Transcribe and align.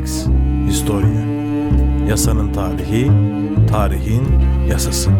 Lex 0.00 0.26
Historia 0.68 1.24
Yasanın 2.08 2.52
tarihi, 2.52 3.10
tarihin 3.70 4.22
yasası. 4.68 5.10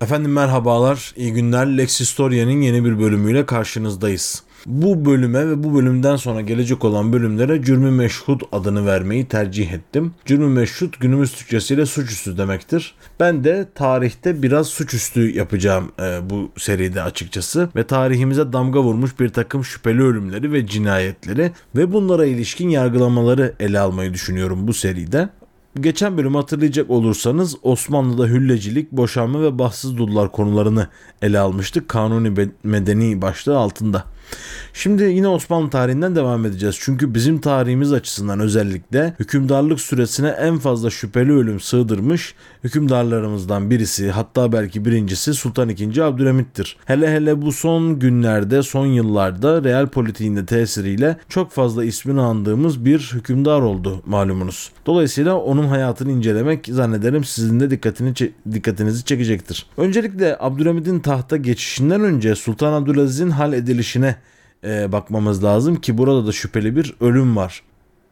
Efendim 0.00 0.32
merhabalar, 0.32 1.14
iyi 1.16 1.32
günler. 1.32 1.78
Lex 1.78 2.00
Historia'nın 2.00 2.60
yeni 2.60 2.84
bir 2.84 2.98
bölümüyle 2.98 3.46
karşınızdayız. 3.46 4.42
Bu 4.66 5.04
bölüme 5.04 5.48
ve 5.48 5.64
bu 5.64 5.74
bölümden 5.74 6.16
sonra 6.16 6.40
gelecek 6.40 6.84
olan 6.84 7.12
bölümlere 7.12 7.62
cürmü 7.62 7.90
meşhut 7.90 8.42
adını 8.52 8.86
vermeyi 8.86 9.28
tercih 9.28 9.72
ettim. 9.72 10.14
Cürmü 10.24 10.46
meşhut 10.46 11.00
günümüz 11.00 11.32
Türkçesiyle 11.32 11.86
suçüstü 11.86 12.38
demektir. 12.38 12.94
Ben 13.20 13.44
de 13.44 13.68
tarihte 13.74 14.42
biraz 14.42 14.66
suçüstü 14.66 15.36
yapacağım 15.36 15.92
e, 16.00 16.30
bu 16.30 16.50
seride 16.56 17.02
açıkçası. 17.02 17.68
Ve 17.76 17.84
tarihimize 17.84 18.52
damga 18.52 18.82
vurmuş 18.82 19.20
bir 19.20 19.28
takım 19.28 19.64
şüpheli 19.64 20.02
ölümleri 20.02 20.52
ve 20.52 20.66
cinayetleri 20.66 21.52
ve 21.76 21.92
bunlara 21.92 22.26
ilişkin 22.26 22.68
yargılamaları 22.68 23.54
ele 23.60 23.80
almayı 23.80 24.14
düşünüyorum 24.14 24.68
bu 24.68 24.74
seride. 24.74 25.28
Geçen 25.80 26.16
bölüm 26.16 26.34
hatırlayacak 26.34 26.90
olursanız 26.90 27.56
Osmanlı'da 27.62 28.26
hüllecilik, 28.26 28.92
boşanma 28.92 29.42
ve 29.42 29.58
bahtsız 29.58 29.98
dullar 29.98 30.32
konularını 30.32 30.88
ele 31.22 31.38
almıştık. 31.38 31.88
Kanuni 31.88 32.48
medeni 32.62 33.22
başlığı 33.22 33.58
altında. 33.58 34.15
Şimdi 34.72 35.02
yine 35.02 35.28
Osmanlı 35.28 35.70
tarihinden 35.70 36.16
devam 36.16 36.46
edeceğiz. 36.46 36.76
Çünkü 36.80 37.14
bizim 37.14 37.40
tarihimiz 37.40 37.92
açısından 37.92 38.40
özellikle 38.40 39.14
hükümdarlık 39.20 39.80
süresine 39.80 40.28
en 40.28 40.58
fazla 40.58 40.90
şüpheli 40.90 41.32
ölüm 41.32 41.60
sığdırmış 41.60 42.34
hükümdarlarımızdan 42.64 43.70
birisi 43.70 44.10
hatta 44.10 44.52
belki 44.52 44.84
birincisi 44.84 45.34
Sultan 45.34 45.68
II. 45.68 46.02
Abdülhamit'tir. 46.02 46.76
Hele 46.84 47.14
hele 47.14 47.42
bu 47.42 47.52
son 47.52 47.98
günlerde, 47.98 48.62
son 48.62 48.86
yıllarda 48.86 49.64
real 49.64 49.86
politiğinde 49.86 50.46
tesiriyle 50.46 51.16
çok 51.28 51.52
fazla 51.52 51.84
ismini 51.84 52.20
andığımız 52.20 52.84
bir 52.84 53.10
hükümdar 53.14 53.60
oldu 53.60 54.02
malumunuz. 54.06 54.70
Dolayısıyla 54.86 55.36
onun 55.36 55.66
hayatını 55.66 56.12
incelemek 56.12 56.66
zannederim 56.70 57.24
sizin 57.24 57.60
de 57.60 57.70
dikkatini 57.70 58.14
dikkatinizi 58.52 59.04
çekecektir. 59.04 59.66
Öncelikle 59.76 60.36
Abdülhamit'in 60.40 61.00
tahta 61.00 61.36
geçişinden 61.36 62.00
önce 62.00 62.34
Sultan 62.34 62.72
Abdülaziz'in 62.72 63.30
hal 63.30 63.52
edilişine 63.52 64.15
e, 64.66 64.92
bakmamız 64.92 65.44
lazım 65.44 65.76
ki 65.76 65.98
burada 65.98 66.26
da 66.26 66.32
şüpheli 66.32 66.76
bir 66.76 66.94
ölüm 67.00 67.36
var. 67.36 67.62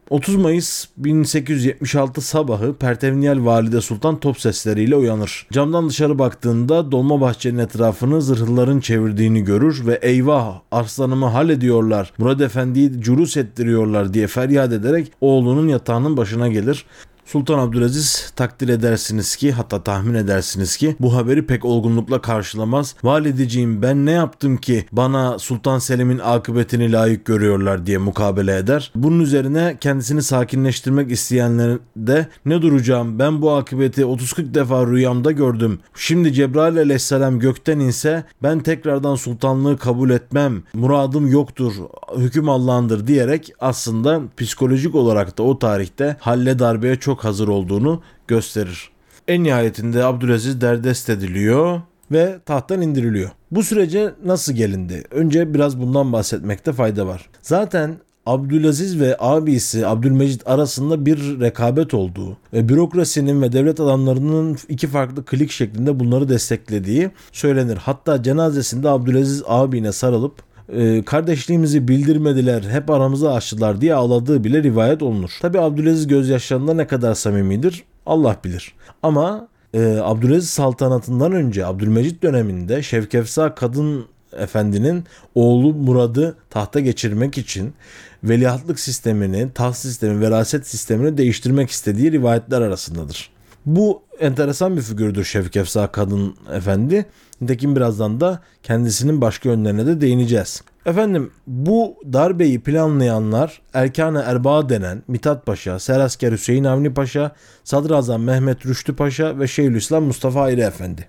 30 0.09 0.35
Mayıs 0.35 0.85
1876 0.97 2.21
sabahı 2.21 2.73
Pertevniyel 2.73 3.45
Valide 3.45 3.81
Sultan 3.81 4.19
top 4.19 4.39
sesleriyle 4.39 4.95
uyanır. 4.95 5.47
Camdan 5.51 5.89
dışarı 5.89 6.19
baktığında 6.19 6.91
dolma 6.91 7.21
bahçenin 7.21 7.57
etrafını 7.57 8.21
zırhlıların 8.21 8.79
çevirdiğini 8.79 9.43
görür 9.43 9.87
ve 9.87 9.99
eyvah 10.01 10.61
arslanımı 10.71 11.25
hallediyorlar, 11.25 12.13
Murad 12.17 12.39
Efendi'yi 12.39 13.01
curus 13.01 13.37
ettiriyorlar 13.37 14.13
diye 14.13 14.27
feryat 14.27 14.73
ederek 14.73 15.11
oğlunun 15.21 15.67
yatağının 15.67 16.17
başına 16.17 16.47
gelir. 16.47 16.85
Sultan 17.25 17.59
Abdülaziz 17.59 18.33
takdir 18.35 18.69
edersiniz 18.69 19.35
ki 19.35 19.51
hatta 19.51 19.83
tahmin 19.83 20.13
edersiniz 20.13 20.77
ki 20.77 20.95
bu 20.99 21.15
haberi 21.15 21.45
pek 21.45 21.65
olgunlukla 21.65 22.21
karşılamaz. 22.21 22.95
Valideciğim 23.03 23.81
ben 23.81 24.05
ne 24.05 24.11
yaptım 24.11 24.57
ki 24.57 24.85
bana 24.91 25.39
Sultan 25.39 25.79
Selim'in 25.79 26.19
akıbetini 26.19 26.91
layık 26.91 27.25
görüyorlar 27.25 27.85
diye 27.85 27.97
mukabele 27.97 28.57
eder. 28.57 28.91
Bunun 28.95 29.19
üzerine 29.19 29.77
kendisini 29.81 30.23
sakinleştirmek 30.23 31.11
isteyenler 31.11 31.77
de 31.97 32.27
ne 32.45 32.61
duracağım 32.61 33.19
ben 33.19 33.41
bu 33.41 33.51
akıbeti 33.51 34.01
30-40 34.01 34.53
defa 34.53 34.87
rüyamda 34.87 35.31
gördüm. 35.31 35.79
Şimdi 35.95 36.33
Cebrail 36.33 36.77
aleyhisselam 36.77 37.39
gökten 37.39 37.79
inse 37.79 38.23
ben 38.43 38.59
tekrardan 38.59 39.15
sultanlığı 39.15 39.77
kabul 39.77 40.09
etmem. 40.09 40.63
Muradım 40.73 41.31
yoktur. 41.31 41.73
Hüküm 42.17 42.49
Allah'ındır 42.49 43.07
diyerek 43.07 43.53
aslında 43.59 44.21
psikolojik 44.37 44.95
olarak 44.95 45.37
da 45.37 45.43
o 45.43 45.59
tarihte 45.59 46.17
halle 46.19 46.59
darbeye 46.59 46.95
çok 46.95 47.14
çok 47.15 47.23
hazır 47.23 47.47
olduğunu 47.47 48.01
gösterir. 48.27 48.89
En 49.27 49.43
nihayetinde 49.43 50.03
Abdülaziz 50.03 50.61
derdest 50.61 51.09
ediliyor 51.09 51.81
ve 52.11 52.39
tahttan 52.45 52.81
indiriliyor. 52.81 53.29
Bu 53.51 53.63
sürece 53.63 54.13
nasıl 54.25 54.53
gelindi? 54.53 55.03
Önce 55.11 55.53
biraz 55.53 55.79
bundan 55.79 56.13
bahsetmekte 56.13 56.73
fayda 56.73 57.07
var. 57.07 57.29
Zaten 57.41 57.95
Abdülaziz 58.25 58.99
ve 58.99 59.15
abisi 59.19 59.87
Abdülmecit 59.87 60.47
arasında 60.47 61.05
bir 61.05 61.39
rekabet 61.39 61.93
olduğu 61.93 62.37
ve 62.53 62.69
bürokrasinin 62.69 63.41
ve 63.41 63.51
devlet 63.51 63.79
adamlarının 63.79 64.57
iki 64.69 64.87
farklı 64.87 65.25
klik 65.25 65.51
şeklinde 65.51 65.99
bunları 65.99 66.29
desteklediği 66.29 67.11
söylenir. 67.31 67.77
Hatta 67.77 68.23
cenazesinde 68.23 68.89
Abdülaziz 68.89 69.43
abine 69.47 69.91
sarılıp 69.91 70.33
e, 70.69 71.03
kardeşliğimizi 71.05 71.87
bildirmediler, 71.87 72.63
hep 72.63 72.89
aramızı 72.89 73.31
açtılar 73.31 73.81
diye 73.81 73.93
ağladığı 73.93 74.43
bile 74.43 74.63
rivayet 74.63 75.03
olunur. 75.03 75.31
Tabi 75.41 75.59
Abdülaziz 75.59 76.07
gözyaşlarında 76.07 76.73
ne 76.73 76.87
kadar 76.87 77.15
samimidir 77.15 77.83
Allah 78.05 78.37
bilir. 78.43 78.73
Ama 79.03 79.47
e, 79.73 79.97
Abdülaziz 80.01 80.49
saltanatından 80.49 81.31
önce 81.31 81.65
Abdülmecit 81.65 82.23
döneminde 82.23 82.83
Şevkefsa 82.83 83.55
kadın 83.55 84.05
efendinin 84.37 85.03
oğlu 85.35 85.73
Murad'ı 85.73 86.35
tahta 86.49 86.79
geçirmek 86.79 87.37
için 87.37 87.73
veliahtlık 88.23 88.79
sistemini, 88.79 89.47
taht 89.53 89.75
sistemi, 89.75 90.21
veraset 90.21 90.67
sistemini 90.67 91.17
değiştirmek 91.17 91.69
istediği 91.69 92.11
rivayetler 92.11 92.61
arasındadır. 92.61 93.34
Bu 93.65 94.01
enteresan 94.19 94.77
bir 94.77 94.81
figürdür 94.81 95.23
Şevkefsa 95.23 95.87
kadın 95.87 96.35
efendi. 96.53 97.05
Nitekim 97.41 97.75
birazdan 97.75 98.21
da 98.21 98.39
kendisinin 98.63 99.21
başka 99.21 99.49
yönlerine 99.49 99.85
de 99.85 100.01
değineceğiz. 100.01 100.63
Efendim 100.85 101.31
bu 101.47 101.95
darbeyi 102.13 102.59
planlayanlar 102.59 103.61
Erkan-ı 103.73 104.23
Erbaa 104.25 104.69
denen 104.69 105.03
Mithat 105.07 105.45
Paşa, 105.45 105.79
Serasker 105.79 106.31
Hüseyin 106.31 106.63
Avni 106.63 106.93
Paşa, 106.93 107.31
Sadrazam 107.63 108.23
Mehmet 108.23 108.65
Rüştü 108.65 108.95
Paşa 108.95 109.39
ve 109.39 109.47
Şeyhülislam 109.47 110.03
Mustafa 110.03 110.41
Ayrı 110.41 110.61
Efendi. 110.61 111.07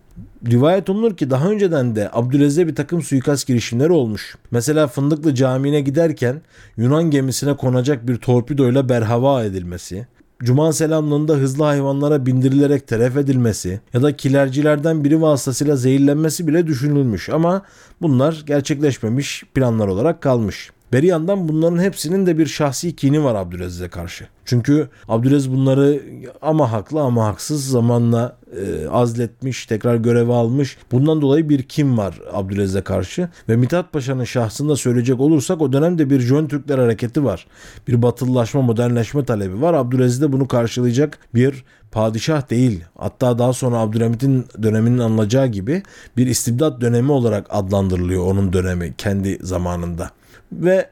Rivayet 0.50 0.90
olunur 0.90 1.16
ki 1.16 1.30
daha 1.30 1.50
önceden 1.50 1.96
de 1.96 2.10
Abdülaziz'e 2.12 2.68
bir 2.68 2.74
takım 2.74 3.02
suikast 3.02 3.46
girişimleri 3.46 3.92
olmuş. 3.92 4.36
Mesela 4.50 4.86
Fındıklı 4.86 5.34
Camii'ne 5.34 5.80
giderken 5.80 6.42
Yunan 6.76 7.10
gemisine 7.10 7.56
konacak 7.56 8.08
bir 8.08 8.16
torpidoyla 8.16 8.88
berhava 8.88 9.44
edilmesi, 9.44 10.06
Cuma 10.42 10.72
selamlığında 10.72 11.34
hızlı 11.34 11.64
hayvanlara 11.64 12.26
bindirilerek 12.26 12.88
teref 12.88 13.16
edilmesi 13.16 13.80
ya 13.92 14.02
da 14.02 14.16
kilercilerden 14.16 15.04
biri 15.04 15.22
vasıtasıyla 15.22 15.76
zehirlenmesi 15.76 16.46
bile 16.46 16.66
düşünülmüş 16.66 17.28
ama 17.28 17.62
bunlar 18.02 18.42
gerçekleşmemiş 18.46 19.44
planlar 19.54 19.88
olarak 19.88 20.20
kalmış. 20.20 20.70
Beri 20.92 21.06
yandan 21.06 21.48
bunların 21.48 21.78
hepsinin 21.78 22.26
de 22.26 22.38
bir 22.38 22.46
şahsi 22.46 22.96
kini 22.96 23.24
var 23.24 23.34
Abdülaziz'e 23.34 23.88
karşı. 23.88 24.26
Çünkü 24.44 24.88
Abdülaziz 25.08 25.52
bunları 25.52 26.02
ama 26.42 26.72
haklı 26.72 27.00
ama 27.00 27.26
haksız 27.26 27.68
zamanla 27.68 28.36
e, 28.56 28.88
azletmiş, 28.88 29.66
tekrar 29.66 29.96
göreve 29.96 30.32
almış. 30.32 30.76
Bundan 30.92 31.22
dolayı 31.22 31.48
bir 31.48 31.62
kim 31.62 31.98
var 31.98 32.20
Abdülaziz'e 32.32 32.80
karşı. 32.80 33.28
Ve 33.48 33.56
Mithat 33.56 33.92
Paşa'nın 33.92 34.24
şahsında 34.24 34.76
söyleyecek 34.76 35.20
olursak 35.20 35.60
o 35.60 35.72
dönemde 35.72 36.10
bir 36.10 36.20
Jön 36.20 36.46
Türkler 36.46 36.78
hareketi 36.78 37.24
var. 37.24 37.46
Bir 37.88 38.02
batılılaşma, 38.02 38.62
modernleşme 38.62 39.24
talebi 39.24 39.62
var. 39.62 39.74
Abdülaziz 39.74 40.22
de 40.22 40.32
bunu 40.32 40.48
karşılayacak 40.48 41.18
bir 41.34 41.64
padişah 41.92 42.50
değil. 42.50 42.84
Hatta 42.98 43.38
daha 43.38 43.52
sonra 43.52 43.76
Abdülhamit'in 43.76 44.46
döneminin 44.62 44.98
anılacağı 44.98 45.46
gibi 45.46 45.82
bir 46.16 46.26
istibdat 46.26 46.80
dönemi 46.80 47.12
olarak 47.12 47.46
adlandırılıyor 47.50 48.26
onun 48.26 48.52
dönemi 48.52 48.94
kendi 48.98 49.38
zamanında. 49.42 50.10
Ve 50.52 50.90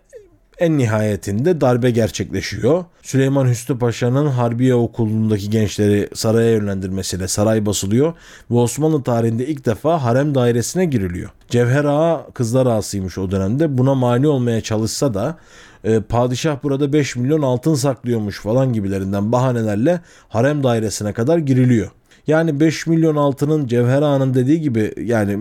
en 0.58 0.78
nihayetinde 0.78 1.60
darbe 1.60 1.90
gerçekleşiyor. 1.90 2.84
Süleyman 3.02 3.48
Hüsnü 3.48 3.78
Paşa'nın 3.78 4.26
Harbiye 4.26 4.74
Okulu'ndaki 4.74 5.50
gençleri 5.50 6.08
saraya 6.14 6.50
yönlendirmesiyle 6.50 7.28
saray 7.28 7.66
basılıyor 7.66 8.12
ve 8.50 8.54
Osmanlı 8.54 9.02
tarihinde 9.02 9.46
ilk 9.46 9.66
defa 9.66 10.02
harem 10.02 10.34
dairesine 10.34 10.84
giriliyor. 10.84 11.30
Cevher 11.48 11.84
Ağa 11.84 12.26
kızlar 12.34 12.66
ağasıymış 12.66 13.18
o 13.18 13.30
dönemde. 13.30 13.78
Buna 13.78 13.94
mani 13.94 14.28
olmaya 14.28 14.60
çalışsa 14.60 15.14
da 15.14 15.36
e, 15.84 16.00
padişah 16.00 16.62
burada 16.62 16.92
5 16.92 17.16
milyon 17.16 17.42
altın 17.42 17.74
saklıyormuş 17.74 18.40
falan 18.40 18.72
gibilerinden 18.72 19.32
bahanelerle 19.32 20.00
harem 20.28 20.64
dairesine 20.64 21.12
kadar 21.12 21.38
giriliyor. 21.38 21.90
Yani 22.26 22.60
5 22.60 22.86
milyon 22.86 23.16
altının 23.16 23.66
Cevher 23.66 24.02
Ağa'nın 24.02 24.34
dediği 24.34 24.60
gibi 24.60 24.92
yani 25.00 25.38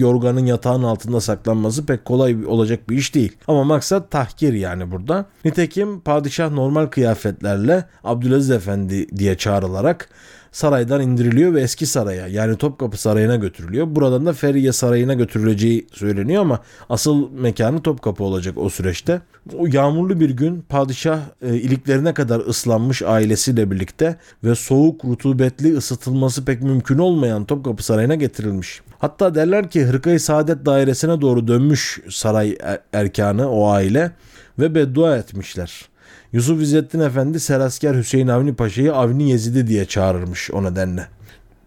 yorganın 0.00 0.46
yatağın 0.46 0.82
altında 0.82 1.20
saklanması 1.20 1.86
pek 1.86 2.04
kolay 2.04 2.46
olacak 2.46 2.90
bir 2.90 2.96
iş 2.96 3.14
değil. 3.14 3.36
Ama 3.48 3.64
maksat 3.64 4.10
tahkir 4.10 4.52
yani 4.52 4.90
burada. 4.90 5.26
Nitekim 5.44 6.00
padişah 6.00 6.50
normal 6.50 6.86
kıyafetlerle 6.86 7.84
Abdülaziz 8.04 8.50
Efendi 8.50 9.18
diye 9.18 9.36
çağrılarak 9.36 10.08
saraydan 10.54 11.00
indiriliyor 11.00 11.54
ve 11.54 11.60
eski 11.60 11.86
saraya 11.86 12.26
yani 12.26 12.56
Topkapı 12.56 13.00
Sarayı'na 13.00 13.36
götürülüyor. 13.36 13.86
Buradan 13.90 14.26
da 14.26 14.32
Feriye 14.32 14.72
Sarayı'na 14.72 15.14
götürüleceği 15.14 15.86
söyleniyor 15.92 16.42
ama 16.42 16.60
asıl 16.88 17.30
mekanı 17.30 17.82
Topkapı 17.82 18.24
olacak 18.24 18.58
o 18.58 18.70
süreçte. 18.70 19.20
O 19.58 19.66
yağmurlu 19.66 20.20
bir 20.20 20.30
gün 20.30 20.64
padişah 20.68 21.20
e, 21.42 21.54
iliklerine 21.56 22.14
kadar 22.14 22.40
ıslanmış 22.40 23.02
ailesiyle 23.02 23.70
birlikte 23.70 24.16
ve 24.44 24.54
soğuk, 24.54 25.04
rutubetli, 25.04 25.76
ısıtılması 25.76 26.44
pek 26.44 26.62
mümkün 26.62 26.98
olmayan 26.98 27.44
Topkapı 27.44 27.84
Sarayı'na 27.84 28.14
getirilmiş. 28.14 28.80
Hatta 28.98 29.34
derler 29.34 29.70
ki 29.70 29.84
Hırkayı 29.84 30.20
Saadet 30.20 30.66
Dairesi'ne 30.66 31.20
doğru 31.20 31.48
dönmüş 31.48 32.00
saray 32.10 32.56
er- 32.62 32.80
erkanı 32.92 33.50
o 33.50 33.68
aile 33.68 34.10
ve 34.58 34.74
beddua 34.74 35.16
etmişler. 35.16 35.88
Yusuf 36.34 36.62
İzzettin 36.62 37.00
Efendi 37.00 37.40
Serasker 37.40 37.94
Hüseyin 37.94 38.28
Avni 38.28 38.54
Paşa'yı 38.54 38.94
Avni 38.94 39.30
Yezidi 39.30 39.66
diye 39.66 39.84
çağırırmış 39.84 40.50
o 40.50 40.64
nedenle. 40.64 41.06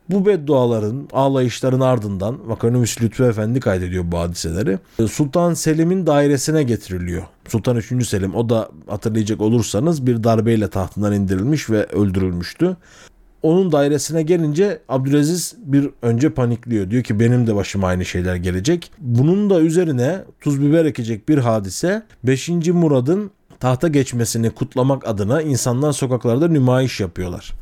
Bu 0.10 0.26
bedduaların, 0.26 1.10
ağlayışların 1.14 1.80
ardından 1.80 2.50
Vakanüvis 2.50 3.02
Lütfü 3.02 3.24
Efendi 3.24 3.60
kaydediyor 3.60 4.04
bu 4.12 4.20
hadiseleri. 4.20 4.80
Sultan 5.12 5.54
Selim'in 5.54 6.08
dairesine 6.08 6.64
getiriliyor. 6.64 7.24
Sultan 7.48 7.78
3. 7.78 8.08
Selim 8.08 8.36
o 8.36 8.50
da 8.50 8.70
hatırlayacak 8.88 9.42
olursanız 9.42 10.08
bir 10.08 10.24
darbeyle 10.24 10.70
tahtından 10.70 11.14
indirilmiş 11.14 11.70
ve 11.70 11.86
öldürülmüştü. 11.86 12.78
Onun 13.44 13.72
dairesine 13.72 14.24
gelince 14.24 14.80
Abdülaziz 14.90 15.56
bir 15.66 15.90
önce 16.02 16.30
panikliyor. 16.30 16.90
Diyor 16.90 17.04
ki 17.04 17.20
benim 17.20 17.48
de 17.48 17.56
başıma 17.56 17.88
aynı 17.88 18.06
şeyler 18.06 18.36
gelecek. 18.36 18.92
Bunun 19.00 19.50
da 19.50 19.62
üzerine 19.62 20.24
tuz 20.42 20.62
biber 20.62 20.86
ekecek 20.86 21.30
bir 21.30 21.38
hadise 21.38 22.04
5. 22.24 22.50
Murad'ın 22.50 23.32
tahta 23.60 23.88
geçmesini 23.88 24.50
kutlamak 24.50 25.08
adına 25.08 25.42
insanlar 25.42 25.92
sokaklarda 25.92 26.48
nümayiş 26.48 27.00
yapıyorlar. 27.00 27.54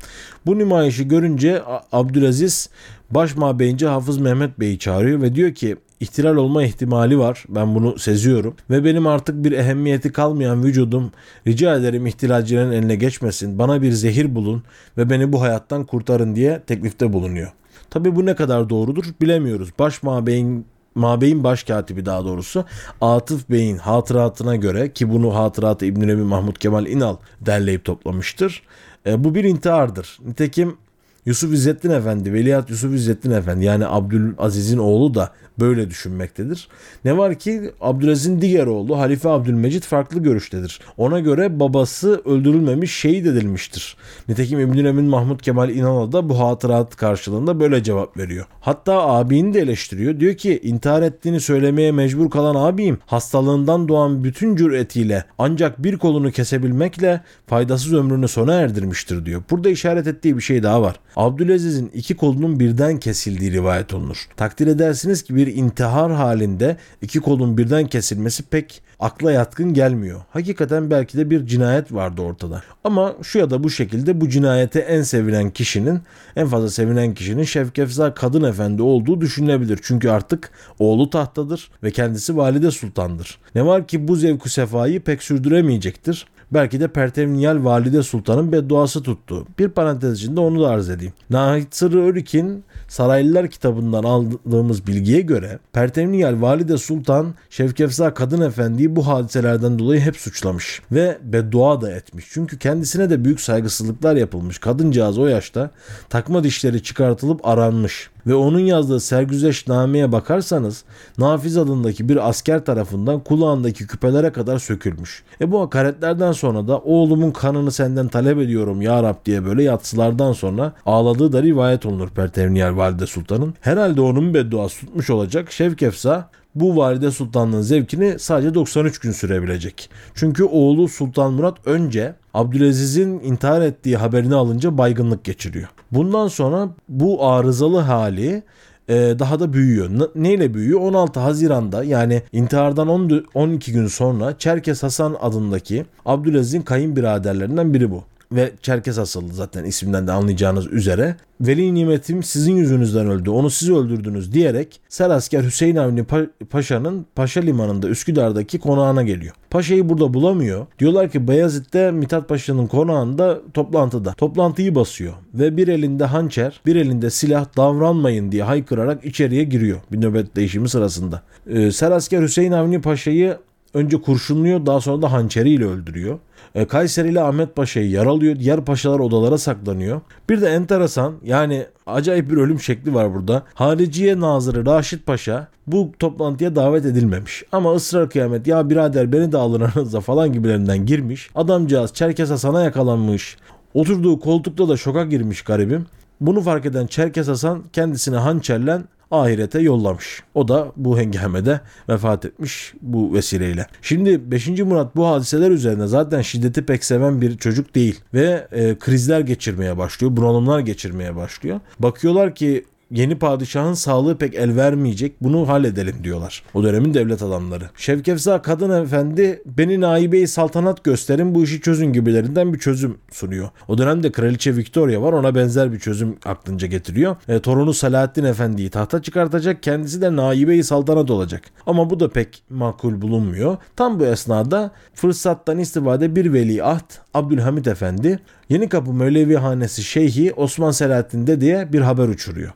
Bu 0.46 0.58
nümayişi 0.58 1.08
görünce 1.08 1.62
Abdülaziz 1.92 2.70
başmabeyince 3.12 3.88
Hafız 3.88 4.18
Mehmet 4.18 4.60
Bey'i 4.60 4.80
çağırıyor 4.80 5.22
ve 5.22 5.36
diyor 5.36 5.56
ki 5.56 5.76
ihtilal 6.00 6.36
olma 6.36 6.64
ihtimali 6.64 7.20
var. 7.20 7.46
Ben 7.50 7.76
bunu 7.76 8.00
seziyorum. 8.00 8.56
Ve 8.70 8.86
benim 8.86 9.08
artık 9.08 9.44
bir 9.44 9.52
ehemmiyeti 9.52 10.12
kalmayan 10.12 10.64
vücudum 10.64 11.12
rica 11.48 11.76
ederim 11.76 12.08
ihtilalcilerin 12.08 12.72
eline 12.72 12.96
geçmesin. 12.96 13.60
Bana 13.60 13.82
bir 13.82 13.92
zehir 13.92 14.36
bulun 14.36 14.64
ve 14.98 15.10
beni 15.10 15.34
bu 15.34 15.42
hayattan 15.42 15.86
kurtarın 15.86 16.36
diye 16.36 16.62
teklifte 16.68 17.14
bulunuyor. 17.14 17.52
Tabi 17.90 18.16
bu 18.16 18.26
ne 18.26 18.36
kadar 18.36 18.70
doğrudur 18.70 19.06
bilemiyoruz. 19.22 19.70
Baş 19.80 20.04
mabeyin 20.04 20.66
Mabeyin 20.96 21.44
başkatibi 21.44 22.06
daha 22.06 22.26
doğrusu 22.26 22.66
Atıf 23.02 23.50
Bey'in 23.50 23.78
hatıratına 23.78 24.56
göre 24.56 24.94
ki 24.94 25.10
bunu 25.10 25.36
hatıratı 25.36 25.86
İbn 25.86 26.08
Nebi 26.08 26.24
Mahmud 26.24 26.56
Kemal 26.56 26.88
İnal 26.88 27.16
derleyip 27.42 27.86
toplamıştır. 27.86 28.64
E, 29.06 29.24
bu 29.24 29.36
bir 29.36 29.44
intihardır. 29.44 30.20
Nitekim 30.26 30.78
Yusuf 31.26 31.54
İzzettin 31.54 31.90
Efendi, 31.90 32.34
Veliaht 32.34 32.70
Yusuf 32.70 32.94
İzzettin 32.94 33.32
Efendi 33.32 33.66
yani 33.66 33.86
Abdülaziz'in 33.88 34.78
oğlu 34.78 35.14
da 35.14 35.32
böyle 35.60 35.90
düşünmektedir. 35.90 36.68
Ne 37.06 37.18
var 37.18 37.36
ki 37.36 37.72
Abdülaziz'in 37.82 38.42
diğer 38.42 38.68
oğlu 38.68 38.98
Halife 38.98 39.30
Abdülmecit 39.30 39.86
farklı 39.86 40.24
görüştedir. 40.24 40.80
Ona 40.98 41.20
göre 41.20 41.60
babası 41.60 42.22
öldürülmemiş 42.26 42.96
şehit 42.96 43.26
edilmiştir. 43.26 43.98
Nitekim 44.28 44.60
İbn 44.60 44.86
Emin 44.86 45.06
Mahmud 45.06 45.40
Kemal 45.40 45.70
İnan'a 45.70 46.12
da 46.12 46.30
bu 46.30 46.40
hatırat 46.40 46.96
karşılığında 46.96 47.60
böyle 47.60 47.84
cevap 47.84 48.18
veriyor. 48.18 48.46
Hatta 48.62 49.08
abini 49.08 49.54
de 49.54 49.60
eleştiriyor. 49.60 50.20
Diyor 50.20 50.34
ki 50.34 50.60
intihar 50.64 51.02
ettiğini 51.02 51.40
söylemeye 51.40 51.92
mecbur 51.92 52.30
kalan 52.30 52.56
abim 52.56 52.98
hastalığından 53.06 53.88
doğan 53.88 54.24
bütün 54.24 54.56
cüretiyle 54.56 55.26
ancak 55.38 55.84
bir 55.84 55.98
kolunu 55.98 56.32
kesebilmekle 56.32 57.22
faydasız 57.48 57.94
ömrünü 57.94 58.28
sona 58.28 58.54
erdirmiştir 58.54 59.26
diyor. 59.26 59.44
Burada 59.52 59.70
işaret 59.70 60.08
ettiği 60.08 60.38
bir 60.38 60.42
şey 60.42 60.64
daha 60.64 60.82
var. 60.82 60.96
Abdülaziz'in 61.16 61.92
iki 61.94 62.16
kolunun 62.16 62.60
birden 62.60 63.00
kesildiği 63.00 63.52
rivayet 63.52 63.94
olunur. 63.94 64.28
Takdir 64.38 64.68
edersiniz 64.68 65.24
ki 65.24 65.36
bir 65.36 65.48
intihar 65.48 66.12
halinde 66.12 66.78
iki 67.02 67.20
kolun 67.20 67.58
birden 67.58 67.88
kesilmesi 67.88 68.44
pek 68.44 68.82
akla 69.00 69.32
yatkın 69.32 69.74
gelmiyor. 69.74 70.22
Hakikaten 70.30 70.92
belki 70.92 71.18
de 71.18 71.30
bir 71.30 71.46
cinayet 71.46 71.94
vardı 71.94 72.22
ortada. 72.22 72.64
Ama 72.84 73.16
şu 73.24 73.40
ya 73.40 73.50
da 73.50 73.64
bu 73.64 73.70
şekilde 73.70 74.22
bu 74.22 74.30
cinayete 74.30 74.80
en 74.80 75.02
sevilen 75.02 75.50
kişinin, 75.50 76.00
en 76.36 76.48
fazla 76.48 76.70
sevilen 76.70 77.14
kişinin 77.14 77.44
Şevkefza 77.44 78.14
Kadın 78.14 78.44
Efendi 78.44 78.82
olduğu 78.82 79.22
düşünülebilir. 79.22 79.80
Çünkü 79.84 80.10
artık 80.10 80.52
oğlu 80.80 81.10
tahtadır 81.10 81.72
ve 81.84 81.92
kendisi 81.92 82.38
valide 82.38 82.72
sultandır. 82.72 83.40
Ne 83.56 83.66
var 83.66 83.88
ki 83.88 84.08
bu 84.08 84.16
zevku 84.16 84.50
sefayı 84.50 85.02
pek 85.02 85.24
sürdüremeyecektir. 85.24 86.26
Belki 86.56 86.80
de 86.80 86.88
Pertevniyal 86.88 87.66
Valide 87.66 88.04
Sultan'ın 88.04 88.52
bedduası 88.52 89.04
tuttu. 89.04 89.48
Bir 89.60 89.70
parantez 89.70 90.18
içinde 90.20 90.40
onu 90.40 90.62
da 90.62 90.70
arz 90.70 90.90
edeyim. 90.90 91.14
Nahit 91.30 91.84
Örik'in 91.84 92.64
Saraylılar 92.88 93.48
kitabından 93.48 94.04
aldığımız 94.04 94.88
bilgiye 94.88 95.22
göre 95.22 95.60
Pertevniyal 95.74 96.42
Valide 96.42 96.78
Sultan 96.78 97.34
Şevkefza 97.50 98.14
Kadın 98.14 98.42
Efendi'yi 98.42 98.96
bu 98.96 99.08
hadiselerden 99.08 99.80
dolayı 99.80 100.02
hep 100.02 100.18
suçlamış 100.18 100.82
ve 100.92 101.18
beddua 101.24 101.82
da 101.82 101.92
etmiş. 101.92 102.26
Çünkü 102.30 102.60
kendisine 102.60 103.10
de 103.10 103.26
büyük 103.26 103.42
saygısızlıklar 103.42 104.16
yapılmış. 104.16 104.60
Kadıncağız 104.60 105.18
o 105.18 105.28
yaşta 105.28 105.72
takma 106.10 106.44
dişleri 106.44 106.84
çıkartılıp 106.84 107.48
aranmış 107.48 108.10
ve 108.28 108.36
onun 108.36 108.60
yazdığı 108.60 109.00
sergüzeşnameye 109.00 110.12
bakarsanız 110.12 110.84
Nafiz 111.18 111.58
adındaki 111.58 112.10
bir 112.10 112.30
asker 112.30 112.66
tarafından 112.66 113.20
kulağındaki 113.20 113.88
küpelere 113.88 114.32
kadar 114.32 114.60
sökülmüş. 114.60 115.24
E 115.42 115.52
bu 115.52 115.62
hakaretlerden 115.62 116.32
sonra 116.32 116.68
da 116.68 116.80
oğlumun 116.80 117.32
kanını 117.32 117.72
senden 117.72 118.08
talep 118.08 118.40
ediyorum 118.40 118.82
ya 118.82 119.04
Rab 119.04 119.26
diye 119.26 119.46
böyle 119.46 119.64
yatsılardan 119.64 120.34
sonra 120.34 120.74
ağladığı 120.86 121.34
da 121.34 121.44
rivayet 121.44 121.86
olunur 121.86 122.10
Pertevniyel 122.10 122.78
Valide 122.78 123.08
Sultan'ın. 123.08 123.54
Herhalde 123.62 124.02
onun 124.02 124.34
bedduası 124.34 124.80
tutmuş 124.80 125.10
olacak. 125.10 125.52
Şevkefsa 125.52 126.30
bu 126.56 126.78
valide 126.78 127.12
sultanlığın 127.12 127.62
zevkini 127.62 128.20
sadece 128.20 128.54
93 128.54 129.00
gün 129.00 129.12
sürebilecek. 129.12 129.90
Çünkü 130.16 130.44
oğlu 130.44 130.88
Sultan 130.88 131.34
Murat 131.34 131.58
önce 131.66 132.16
Abdülaziz'in 132.34 133.20
intihar 133.20 133.62
ettiği 133.62 133.98
haberini 133.98 134.36
alınca 134.36 134.78
baygınlık 134.78 135.24
geçiriyor. 135.24 135.68
Bundan 135.92 136.28
sonra 136.28 136.70
bu 136.90 137.28
arızalı 137.28 137.80
hali 137.80 138.44
e, 138.90 138.94
daha 139.20 139.40
da 139.40 139.54
büyüyor. 139.54 140.10
Neyle 140.16 140.54
büyüyor? 140.54 140.82
16 140.82 141.20
Haziran'da 141.20 141.84
yani 141.84 142.22
intihardan 142.34 142.88
10, 142.88 143.26
12 143.34 143.72
gün 143.72 143.88
sonra 143.88 144.38
Çerkes 144.38 144.84
Hasan 144.84 145.16
adındaki 145.22 145.86
Abdülaziz'in 146.06 146.62
kayınbiraderlerinden 146.62 147.74
biri 147.74 147.92
bu 147.92 148.04
ve 148.32 148.52
Çerkes 148.62 148.98
asıllı 148.98 149.34
zaten 149.34 149.64
isimden 149.64 150.08
de 150.08 150.12
anlayacağınız 150.12 150.68
üzere. 150.68 151.16
Veli 151.42 151.74
nimetim 151.74 152.24
sizin 152.24 152.56
yüzünüzden 152.56 153.08
öldü. 153.08 153.30
Onu 153.30 153.50
siz 153.50 153.70
öldürdünüz 153.70 154.34
diyerek 154.34 154.82
Serasker 154.90 155.44
Hüseyin 155.44 155.76
Avni 155.76 156.02
pa- 156.02 156.30
Paşa'nın 156.50 157.06
Paşa 157.16 157.42
Limanı'nda 157.42 157.90
Üsküdar'daki 157.90 158.60
konağına 158.60 159.04
geliyor. 159.04 159.36
Paşa'yı 159.50 159.90
burada 159.90 160.14
bulamıyor. 160.14 160.66
Diyorlar 160.80 161.10
ki 161.12 161.28
Beyazıt'ta 161.28 161.92
Mithat 161.92 162.30
Paşa'nın 162.30 162.68
konağında 162.68 163.40
toplantıda. 163.54 164.14
Toplantıyı 164.14 164.76
basıyor 164.76 165.14
ve 165.34 165.58
bir 165.58 165.68
elinde 165.68 166.06
hançer, 166.06 166.62
bir 166.66 166.76
elinde 166.76 167.10
silah 167.10 167.46
davranmayın 167.58 168.32
diye 168.32 168.44
haykırarak 168.44 169.06
içeriye 169.06 169.44
giriyor 169.44 169.80
bir 169.92 170.02
nöbet 170.02 170.36
değişimi 170.36 170.70
sırasında. 170.70 171.22
Ee, 171.48 171.72
Serasker 171.72 172.22
Hüseyin 172.22 172.52
Avni 172.52 172.82
Paşa'yı 172.82 173.38
önce 173.74 174.02
kurşunluyor 174.02 174.66
daha 174.66 174.82
sonra 174.82 175.02
da 175.02 175.12
hançeriyle 175.12 175.66
öldürüyor. 175.66 176.20
E, 176.56 176.66
Kayseri 176.66 177.10
ile 177.10 177.22
Ahmet 177.22 177.56
Paşa'yı 177.56 177.90
yaralıyor. 177.90 178.40
Diğer 178.40 178.66
paşalar 178.66 179.00
odalara 179.00 179.38
saklanıyor. 179.38 180.02
Bir 180.30 180.42
de 180.42 180.48
enteresan 180.48 181.14
yani 181.24 181.66
acayip 181.86 182.30
bir 182.30 182.38
ölüm 182.38 182.60
şekli 182.60 182.94
var 182.94 183.14
burada. 183.14 183.44
Hariciye 183.54 184.20
Nazırı 184.20 184.66
Raşit 184.66 185.06
Paşa 185.06 185.48
bu 185.68 185.92
toplantıya 186.00 186.56
davet 186.56 186.86
edilmemiş. 186.86 187.44
Ama 187.52 187.76
ısrar 187.76 188.10
kıyamet 188.10 188.48
ya 188.48 188.70
birader 188.70 189.12
beni 189.12 189.32
de 189.32 189.38
alın 189.38 189.62
aranıza 189.62 190.00
falan 190.00 190.34
gibilerinden 190.34 190.86
girmiş. 190.86 191.30
Adamcağız 191.36 191.94
Çerkes 191.94 192.30
Hasan'a 192.30 192.64
yakalanmış. 192.64 193.38
Oturduğu 193.74 194.20
koltukta 194.20 194.70
da 194.70 194.78
şoka 194.78 195.04
girmiş 195.04 195.42
garibim. 195.42 195.86
Bunu 196.22 196.42
fark 196.42 196.66
eden 196.66 196.88
Çerkes 196.88 197.28
Hasan 197.28 197.64
kendisine 197.74 198.18
hançerlen 198.18 198.84
ahirete 199.22 199.60
yollamış. 199.60 200.24
O 200.34 200.48
da 200.48 200.72
bu 200.76 201.00
hengamede 201.00 201.62
vefat 201.90 202.26
etmiş 202.26 202.74
bu 202.82 203.14
vesileyle. 203.14 203.68
Şimdi 203.82 204.32
5. 204.32 204.48
Murat 204.48 204.96
bu 204.96 205.08
hadiseler 205.08 205.52
üzerine 205.52 205.88
zaten 205.88 206.22
şiddeti 206.22 206.66
pek 206.66 206.86
seven 206.86 207.22
bir 207.22 207.38
çocuk 207.38 207.76
değil 207.76 208.00
ve 208.14 208.48
e, 208.52 208.78
krizler 208.78 209.20
geçirmeye 209.20 209.78
başlıyor, 209.78 210.18
bunalımlar 210.18 210.60
geçirmeye 210.60 211.16
başlıyor. 211.16 211.60
Bakıyorlar 211.80 212.36
ki 212.36 212.66
yeni 212.96 213.20
padişahın 213.20 213.74
sağlığı 213.74 214.18
pek 214.18 214.36
el 214.36 214.56
vermeyecek. 214.56 215.16
Bunu 215.22 215.48
halledelim 215.48 215.96
diyorlar. 216.04 216.44
O 216.54 216.64
dönemin 216.64 216.94
devlet 216.94 217.22
adamları. 217.22 217.70
Şevkefza 217.78 218.42
Kadın 218.42 218.84
Efendi 218.84 219.42
beni 219.46 219.82
naibe 219.82 220.28
saltanat 220.28 220.84
gösterin 220.84 221.36
bu 221.36 221.44
işi 221.44 221.62
çözün 221.62 221.94
gibilerinden 221.94 222.54
bir 222.54 222.60
çözüm 222.60 222.98
sunuyor. 223.12 223.50
O 223.68 223.78
dönemde 223.78 224.12
Kraliçe 224.12 224.56
Victoria 224.56 225.02
var 225.02 225.14
ona 225.14 225.36
benzer 225.36 225.74
bir 225.74 225.80
çözüm 225.80 226.18
aklınca 226.26 226.68
getiriyor. 226.68 227.16
E, 227.28 227.40
torunu 227.40 227.74
Selahaddin 227.74 228.24
Efendi'yi 228.24 228.70
tahta 228.70 229.02
çıkartacak 229.02 229.64
kendisi 229.64 230.02
de 230.02 230.16
naibe 230.16 230.64
saltanat 230.64 231.12
olacak. 231.12 231.42
Ama 231.66 231.90
bu 231.90 232.00
da 232.00 232.10
pek 232.10 232.44
makul 232.50 233.02
bulunmuyor. 233.02 233.58
Tam 233.76 234.00
bu 234.00 234.06
esnada 234.06 234.72
fırsattan 234.94 235.60
istifade 235.60 236.16
bir 236.16 236.34
veliaht 236.34 237.00
Abdülhamit 237.14 237.68
Efendi 237.68 238.20
Yeni 238.50 238.70
Kapı 238.70 238.94
Mevlevi 238.94 239.36
Hanesi 239.36 239.84
Şeyhi 239.84 240.34
Osman 240.34 240.72
Selahattin 240.72 241.28
Dede'ye 241.28 241.74
bir 241.74 241.82
haber 241.82 242.08
uçuruyor. 242.08 242.52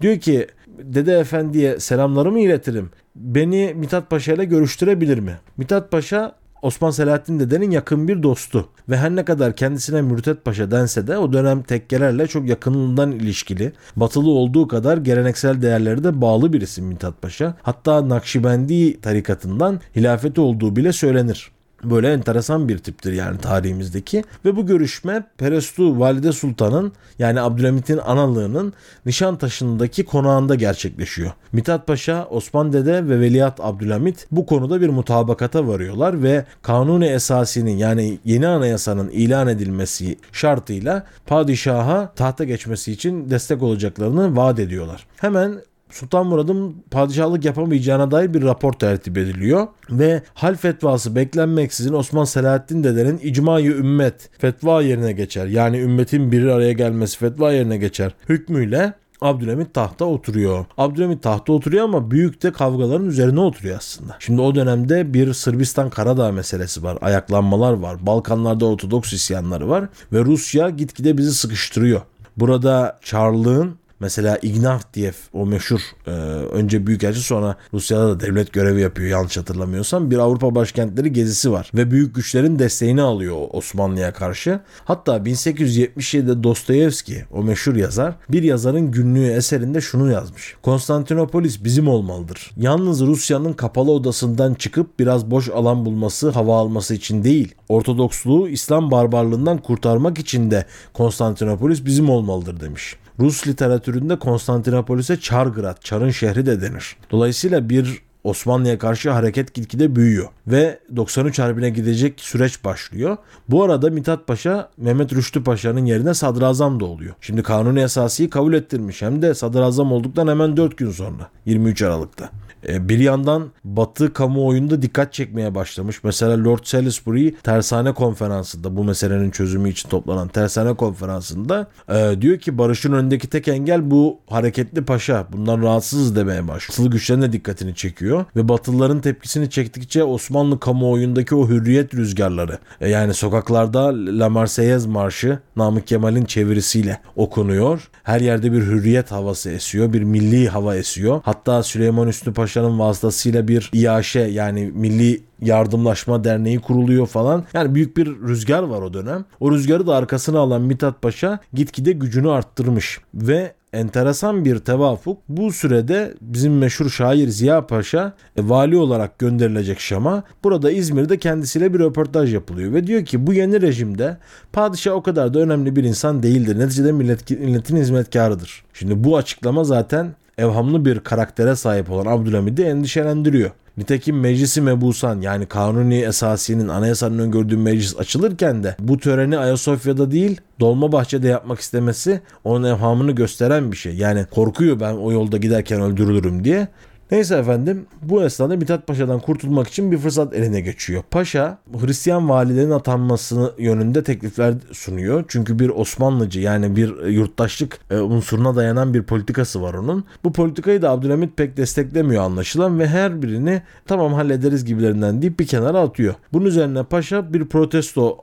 Diyor 0.00 0.18
ki 0.18 0.46
Dede 0.78 1.18
Efendi'ye 1.18 1.80
selamlarımı 1.80 2.40
iletirim. 2.40 2.90
Beni 3.16 3.74
Mithat 3.76 4.10
Paşa 4.10 4.32
ile 4.32 4.44
görüştürebilir 4.44 5.18
mi? 5.18 5.38
Mithat 5.56 5.90
Paşa 5.90 6.34
Osman 6.62 6.90
Selahattin 6.90 7.40
Dede'nin 7.40 7.70
yakın 7.70 8.08
bir 8.08 8.22
dostu 8.22 8.68
ve 8.88 8.96
her 8.96 9.16
ne 9.16 9.24
kadar 9.24 9.56
kendisine 9.56 10.02
Mürtet 10.02 10.44
Paşa 10.44 10.70
dense 10.70 11.06
de 11.06 11.18
o 11.18 11.32
dönem 11.32 11.62
tekkelerle 11.62 12.26
çok 12.26 12.48
yakınından 12.48 13.12
ilişkili, 13.12 13.72
batılı 13.96 14.30
olduğu 14.30 14.68
kadar 14.68 14.98
geleneksel 14.98 15.62
değerleri 15.62 16.04
de 16.04 16.20
bağlı 16.20 16.52
bir 16.52 16.60
isim 16.60 16.84
Mithat 16.84 17.22
Paşa. 17.22 17.54
Hatta 17.62 18.08
Nakşibendi 18.08 19.00
tarikatından 19.00 19.80
hilafeti 19.96 20.40
olduğu 20.40 20.76
bile 20.76 20.92
söylenir. 20.92 21.50
Böyle 21.84 22.12
enteresan 22.12 22.68
bir 22.68 22.78
tiptir 22.78 23.12
yani 23.12 23.38
tarihimizdeki. 23.38 24.24
Ve 24.44 24.56
bu 24.56 24.66
görüşme 24.66 25.24
Perestu 25.38 26.00
Valide 26.00 26.32
Sultan'ın 26.32 26.92
yani 27.18 27.40
Abdülhamit'in 27.40 27.98
analığının 27.98 28.72
Nişantaşı'ndaki 29.06 30.04
konağında 30.04 30.54
gerçekleşiyor. 30.54 31.32
Mithat 31.52 31.86
Paşa, 31.86 32.26
Osman 32.30 32.72
Dede 32.72 33.08
ve 33.08 33.20
Veliaht 33.20 33.60
Abdülhamit 33.60 34.26
bu 34.30 34.46
konuda 34.46 34.80
bir 34.80 34.88
mutabakata 34.88 35.66
varıyorlar 35.66 36.22
ve 36.22 36.44
Kanuni 36.62 37.06
Esasi'nin 37.06 37.76
yani 37.76 38.18
yeni 38.24 38.46
anayasanın 38.46 39.08
ilan 39.08 39.48
edilmesi 39.48 40.18
şartıyla 40.32 41.06
padişaha 41.26 42.12
tahta 42.16 42.44
geçmesi 42.44 42.92
için 42.92 43.30
destek 43.30 43.62
olacaklarını 43.62 44.36
vaat 44.36 44.58
ediyorlar. 44.58 45.06
Hemen 45.16 45.60
Sultan 45.90 46.26
Murad'ın 46.26 46.76
padişahlık 46.90 47.44
yapamayacağına 47.44 48.10
dair 48.10 48.34
bir 48.34 48.42
rapor 48.42 48.72
tertip 48.72 49.18
ediliyor 49.18 49.66
ve 49.90 50.22
hal 50.34 50.56
fetvası 50.56 51.16
beklenmeksizin 51.16 51.92
Osman 51.92 52.24
Selahaddin 52.24 52.84
dedenin 52.84 53.18
icmayı 53.18 53.70
ümmet 53.70 54.30
fetva 54.38 54.82
yerine 54.82 55.12
geçer. 55.12 55.46
Yani 55.46 55.78
ümmetin 55.78 56.32
bir 56.32 56.44
araya 56.46 56.72
gelmesi 56.72 57.18
fetva 57.18 57.52
yerine 57.52 57.76
geçer. 57.76 58.14
Hükmüyle 58.28 58.94
Abdülhamit 59.20 59.74
tahta 59.74 60.04
oturuyor. 60.04 60.64
Abdülhamit 60.78 61.22
tahta 61.22 61.52
oturuyor 61.52 61.84
ama 61.84 62.10
büyük 62.10 62.42
de 62.42 62.52
kavgaların 62.52 63.06
üzerine 63.06 63.40
oturuyor 63.40 63.76
aslında. 63.76 64.16
Şimdi 64.18 64.40
o 64.40 64.54
dönemde 64.54 65.14
bir 65.14 65.32
Sırbistan 65.32 65.90
Karadağ 65.90 66.32
meselesi 66.32 66.82
var. 66.82 66.98
Ayaklanmalar 67.00 67.72
var. 67.72 68.06
Balkanlarda 68.06 68.66
Ortodoks 68.66 69.12
isyanları 69.12 69.68
var. 69.68 69.88
Ve 70.12 70.24
Rusya 70.24 70.70
gitgide 70.70 71.18
bizi 71.18 71.34
sıkıştırıyor. 71.34 72.00
Burada 72.36 72.98
Çarlığın 73.02 73.77
Mesela 74.00 74.38
Ignatiev 74.42 75.12
o 75.32 75.46
meşhur 75.46 75.80
e, 76.06 76.10
önce 76.10 76.86
büyükelçi 76.86 77.20
sonra 77.20 77.56
Rusya'da 77.74 78.08
da 78.08 78.20
devlet 78.20 78.52
görevi 78.52 78.80
yapıyor 78.80 79.08
yanlış 79.08 79.36
hatırlamıyorsam. 79.36 80.10
Bir 80.10 80.18
Avrupa 80.18 80.54
başkentleri 80.54 81.12
gezisi 81.12 81.52
var 81.52 81.70
ve 81.74 81.90
büyük 81.90 82.14
güçlerin 82.14 82.58
desteğini 82.58 83.02
alıyor 83.02 83.36
Osmanlı'ya 83.50 84.12
karşı. 84.12 84.60
Hatta 84.84 85.16
1877'de 85.16 86.42
Dostoyevski 86.42 87.24
o 87.30 87.42
meşhur 87.42 87.76
yazar 87.76 88.14
bir 88.28 88.42
yazarın 88.42 88.90
günlüğü 88.90 89.26
eserinde 89.26 89.80
şunu 89.80 90.12
yazmış. 90.12 90.56
Konstantinopolis 90.62 91.64
bizim 91.64 91.88
olmalıdır. 91.88 92.50
Yalnız 92.56 93.00
Rusya'nın 93.00 93.52
kapalı 93.52 93.90
odasından 93.90 94.54
çıkıp 94.54 94.98
biraz 94.98 95.30
boş 95.30 95.48
alan 95.48 95.84
bulması, 95.84 96.28
hava 96.28 96.58
alması 96.58 96.94
için 96.94 97.24
değil. 97.24 97.54
Ortodoksluğu 97.68 98.48
İslam 98.48 98.90
barbarlığından 98.90 99.58
kurtarmak 99.58 100.18
için 100.18 100.50
de 100.50 100.66
Konstantinopolis 100.92 101.84
bizim 101.84 102.10
olmalıdır 102.10 102.60
demiş. 102.60 102.96
Rus 103.20 103.46
literatüründe 103.46 104.18
Konstantinopolis'e 104.18 105.20
Çargrad, 105.20 105.82
Çar'ın 105.82 106.10
şehri 106.10 106.46
de 106.46 106.60
denir. 106.60 106.96
Dolayısıyla 107.10 107.68
bir 107.68 108.02
Osmanlı'ya 108.28 108.78
karşı 108.78 109.10
hareket 109.10 109.54
gitgide 109.54 109.96
büyüyor 109.96 110.28
ve 110.46 110.78
93 110.96 111.38
Harbi'ne 111.38 111.70
gidecek 111.70 112.20
süreç 112.20 112.64
başlıyor. 112.64 113.16
Bu 113.48 113.64
arada 113.64 113.90
Mithat 113.90 114.26
Paşa 114.26 114.70
Mehmet 114.76 115.12
Rüştü 115.12 115.44
Paşa'nın 115.44 115.86
yerine 115.86 116.14
sadrazam 116.14 116.80
da 116.80 116.84
oluyor. 116.84 117.14
Şimdi 117.20 117.42
kanuni 117.42 117.80
esasıyı 117.80 118.30
kabul 118.30 118.54
ettirmiş 118.54 119.02
hem 119.02 119.22
de 119.22 119.34
sadrazam 119.34 119.92
olduktan 119.92 120.28
hemen 120.28 120.56
4 120.56 120.76
gün 120.76 120.90
sonra 120.90 121.28
23 121.46 121.82
Aralık'ta. 121.82 122.30
E, 122.68 122.88
bir 122.88 122.98
yandan 122.98 123.50
Batı 123.64 124.12
kamuoyunda 124.12 124.82
dikkat 124.82 125.12
çekmeye 125.12 125.54
başlamış. 125.54 126.04
Mesela 126.04 126.44
Lord 126.44 126.64
Salisbury 126.64 127.34
tersane 127.42 127.92
konferansında 127.92 128.76
bu 128.76 128.84
meselenin 128.84 129.30
çözümü 129.30 129.68
için 129.70 129.88
toplanan 129.88 130.28
tersane 130.28 130.74
konferansında 130.74 131.66
e, 131.88 132.14
diyor 132.20 132.38
ki 132.38 132.58
barışın 132.58 132.92
önündeki 132.92 133.28
tek 133.28 133.48
engel 133.48 133.90
bu 133.90 134.18
hareketli 134.26 134.84
paşa. 134.84 135.26
Bundan 135.32 135.62
rahatsızız 135.62 136.16
demeye 136.16 136.48
başlıyor. 136.48 136.68
Batılı 136.68 136.90
güçlerin 136.90 137.22
de 137.22 137.32
dikkatini 137.32 137.74
çekiyor 137.74 138.17
ve 138.36 138.48
Batılıların 138.48 139.00
tepkisini 139.00 139.50
çektikçe 139.50 140.04
Osmanlı 140.04 140.60
kamuoyundaki 140.60 141.34
o 141.34 141.48
hürriyet 141.48 141.94
rüzgarları 141.94 142.58
e, 142.80 142.88
yani 142.88 143.14
sokaklarda 143.14 143.92
La 144.18 144.28
Marseillaise 144.28 144.88
Marşı 144.88 145.38
Namık 145.56 145.86
Kemal'in 145.86 146.24
çevirisiyle 146.24 147.00
okunuyor. 147.16 147.90
Her 148.02 148.20
yerde 148.20 148.52
bir 148.52 148.62
hürriyet 148.62 149.12
havası 149.12 149.50
esiyor. 149.50 149.92
Bir 149.92 150.02
milli 150.02 150.48
hava 150.48 150.76
esiyor. 150.76 151.20
Hatta 151.24 151.62
Süleyman 151.62 152.08
Paşa 152.08 152.32
Paşa'nın 152.32 152.78
vasıtasıyla 152.78 153.48
bir 153.48 153.70
İAŞE 153.72 154.20
yani 154.20 154.70
Milli 154.74 155.22
Yardımlaşma 155.40 156.24
Derneği 156.24 156.58
kuruluyor 156.58 157.06
falan. 157.06 157.44
Yani 157.54 157.74
büyük 157.74 157.96
bir 157.96 158.06
rüzgar 158.06 158.62
var 158.62 158.82
o 158.82 158.94
dönem. 158.94 159.24
O 159.40 159.52
rüzgarı 159.52 159.86
da 159.86 159.96
arkasına 159.96 160.38
alan 160.38 160.62
Mithat 160.62 161.02
Paşa 161.02 161.38
gitgide 161.52 161.92
gücünü 161.92 162.30
arttırmış 162.30 163.00
ve 163.14 163.52
enteresan 163.72 164.44
bir 164.44 164.58
tevafuk. 164.58 165.18
Bu 165.28 165.52
sürede 165.52 166.14
bizim 166.20 166.58
meşhur 166.58 166.90
şair 166.90 167.28
Ziya 167.28 167.66
Paşa 167.66 168.12
e, 168.36 168.48
vali 168.48 168.76
olarak 168.76 169.18
gönderilecek 169.18 169.80
Şam'a. 169.80 170.22
Burada 170.44 170.70
İzmir'de 170.70 171.18
kendisiyle 171.18 171.74
bir 171.74 171.78
röportaj 171.78 172.34
yapılıyor 172.34 172.72
ve 172.72 172.86
diyor 172.86 173.04
ki 173.04 173.26
bu 173.26 173.32
yeni 173.32 173.60
rejimde 173.60 174.16
padişah 174.52 174.92
o 174.92 175.02
kadar 175.02 175.34
da 175.34 175.38
önemli 175.38 175.76
bir 175.76 175.84
insan 175.84 176.22
değildir. 176.22 176.58
Neticede 176.58 176.92
millet, 176.92 177.30
milletin 177.30 177.76
hizmetkarıdır. 177.76 178.64
Şimdi 178.74 179.04
bu 179.04 179.16
açıklama 179.16 179.64
zaten 179.64 180.14
evhamlı 180.38 180.84
bir 180.84 181.00
karaktere 181.00 181.56
sahip 181.56 181.90
olan 181.90 182.06
Abdülhamid'i 182.06 182.62
endişelendiriyor. 182.62 183.50
Nitekim 183.78 184.20
meclisi 184.20 184.60
mebusan 184.60 185.20
yani 185.20 185.46
kanuni 185.46 186.00
esasinin 186.00 186.68
anayasanın 186.68 187.18
öngördüğü 187.18 187.56
meclis 187.56 187.98
açılırken 187.98 188.64
de 188.64 188.76
bu 188.78 188.98
töreni 188.98 189.38
Ayasofya'da 189.38 190.10
değil 190.10 190.40
Dolmabahçe'de 190.60 191.28
yapmak 191.28 191.60
istemesi 191.60 192.20
onun 192.44 192.64
evhamını 192.64 193.12
gösteren 193.12 193.72
bir 193.72 193.76
şey. 193.76 193.94
Yani 193.94 194.26
korkuyor 194.30 194.80
ben 194.80 194.92
o 194.94 195.12
yolda 195.12 195.36
giderken 195.36 195.80
öldürülürüm 195.80 196.44
diye. 196.44 196.68
Neyse 197.10 197.36
efendim 197.36 197.86
bu 198.02 198.22
esnada 198.22 198.56
Mithat 198.56 198.86
Paşa'dan 198.86 199.20
kurtulmak 199.20 199.68
için 199.68 199.92
bir 199.92 199.98
fırsat 199.98 200.34
eline 200.34 200.60
geçiyor. 200.60 201.02
Paşa 201.10 201.58
Hristiyan 201.80 202.28
valilerin 202.28 202.70
atanmasını 202.70 203.52
yönünde 203.58 204.04
teklifler 204.04 204.54
sunuyor. 204.72 205.24
Çünkü 205.28 205.58
bir 205.58 205.68
Osmanlıcı 205.68 206.40
yani 206.40 206.76
bir 206.76 207.06
yurttaşlık 207.06 207.78
e, 207.90 207.96
unsuruna 207.96 208.56
dayanan 208.56 208.94
bir 208.94 209.02
politikası 209.02 209.62
var 209.62 209.74
onun. 209.74 210.04
Bu 210.24 210.32
politikayı 210.32 210.82
da 210.82 210.90
Abdülhamit 210.90 211.36
pek 211.36 211.56
desteklemiyor 211.56 212.22
anlaşılan 212.22 212.78
ve 212.78 212.88
her 212.88 213.22
birini 213.22 213.62
tamam 213.86 214.12
hallederiz 214.12 214.64
gibilerinden 214.64 215.22
deyip 215.22 215.40
bir 215.40 215.46
kenara 215.46 215.80
atıyor. 215.80 216.14
Bunun 216.32 216.44
üzerine 216.46 216.82
Paşa 216.82 217.32
bir 217.32 217.44
protesto 217.44 218.18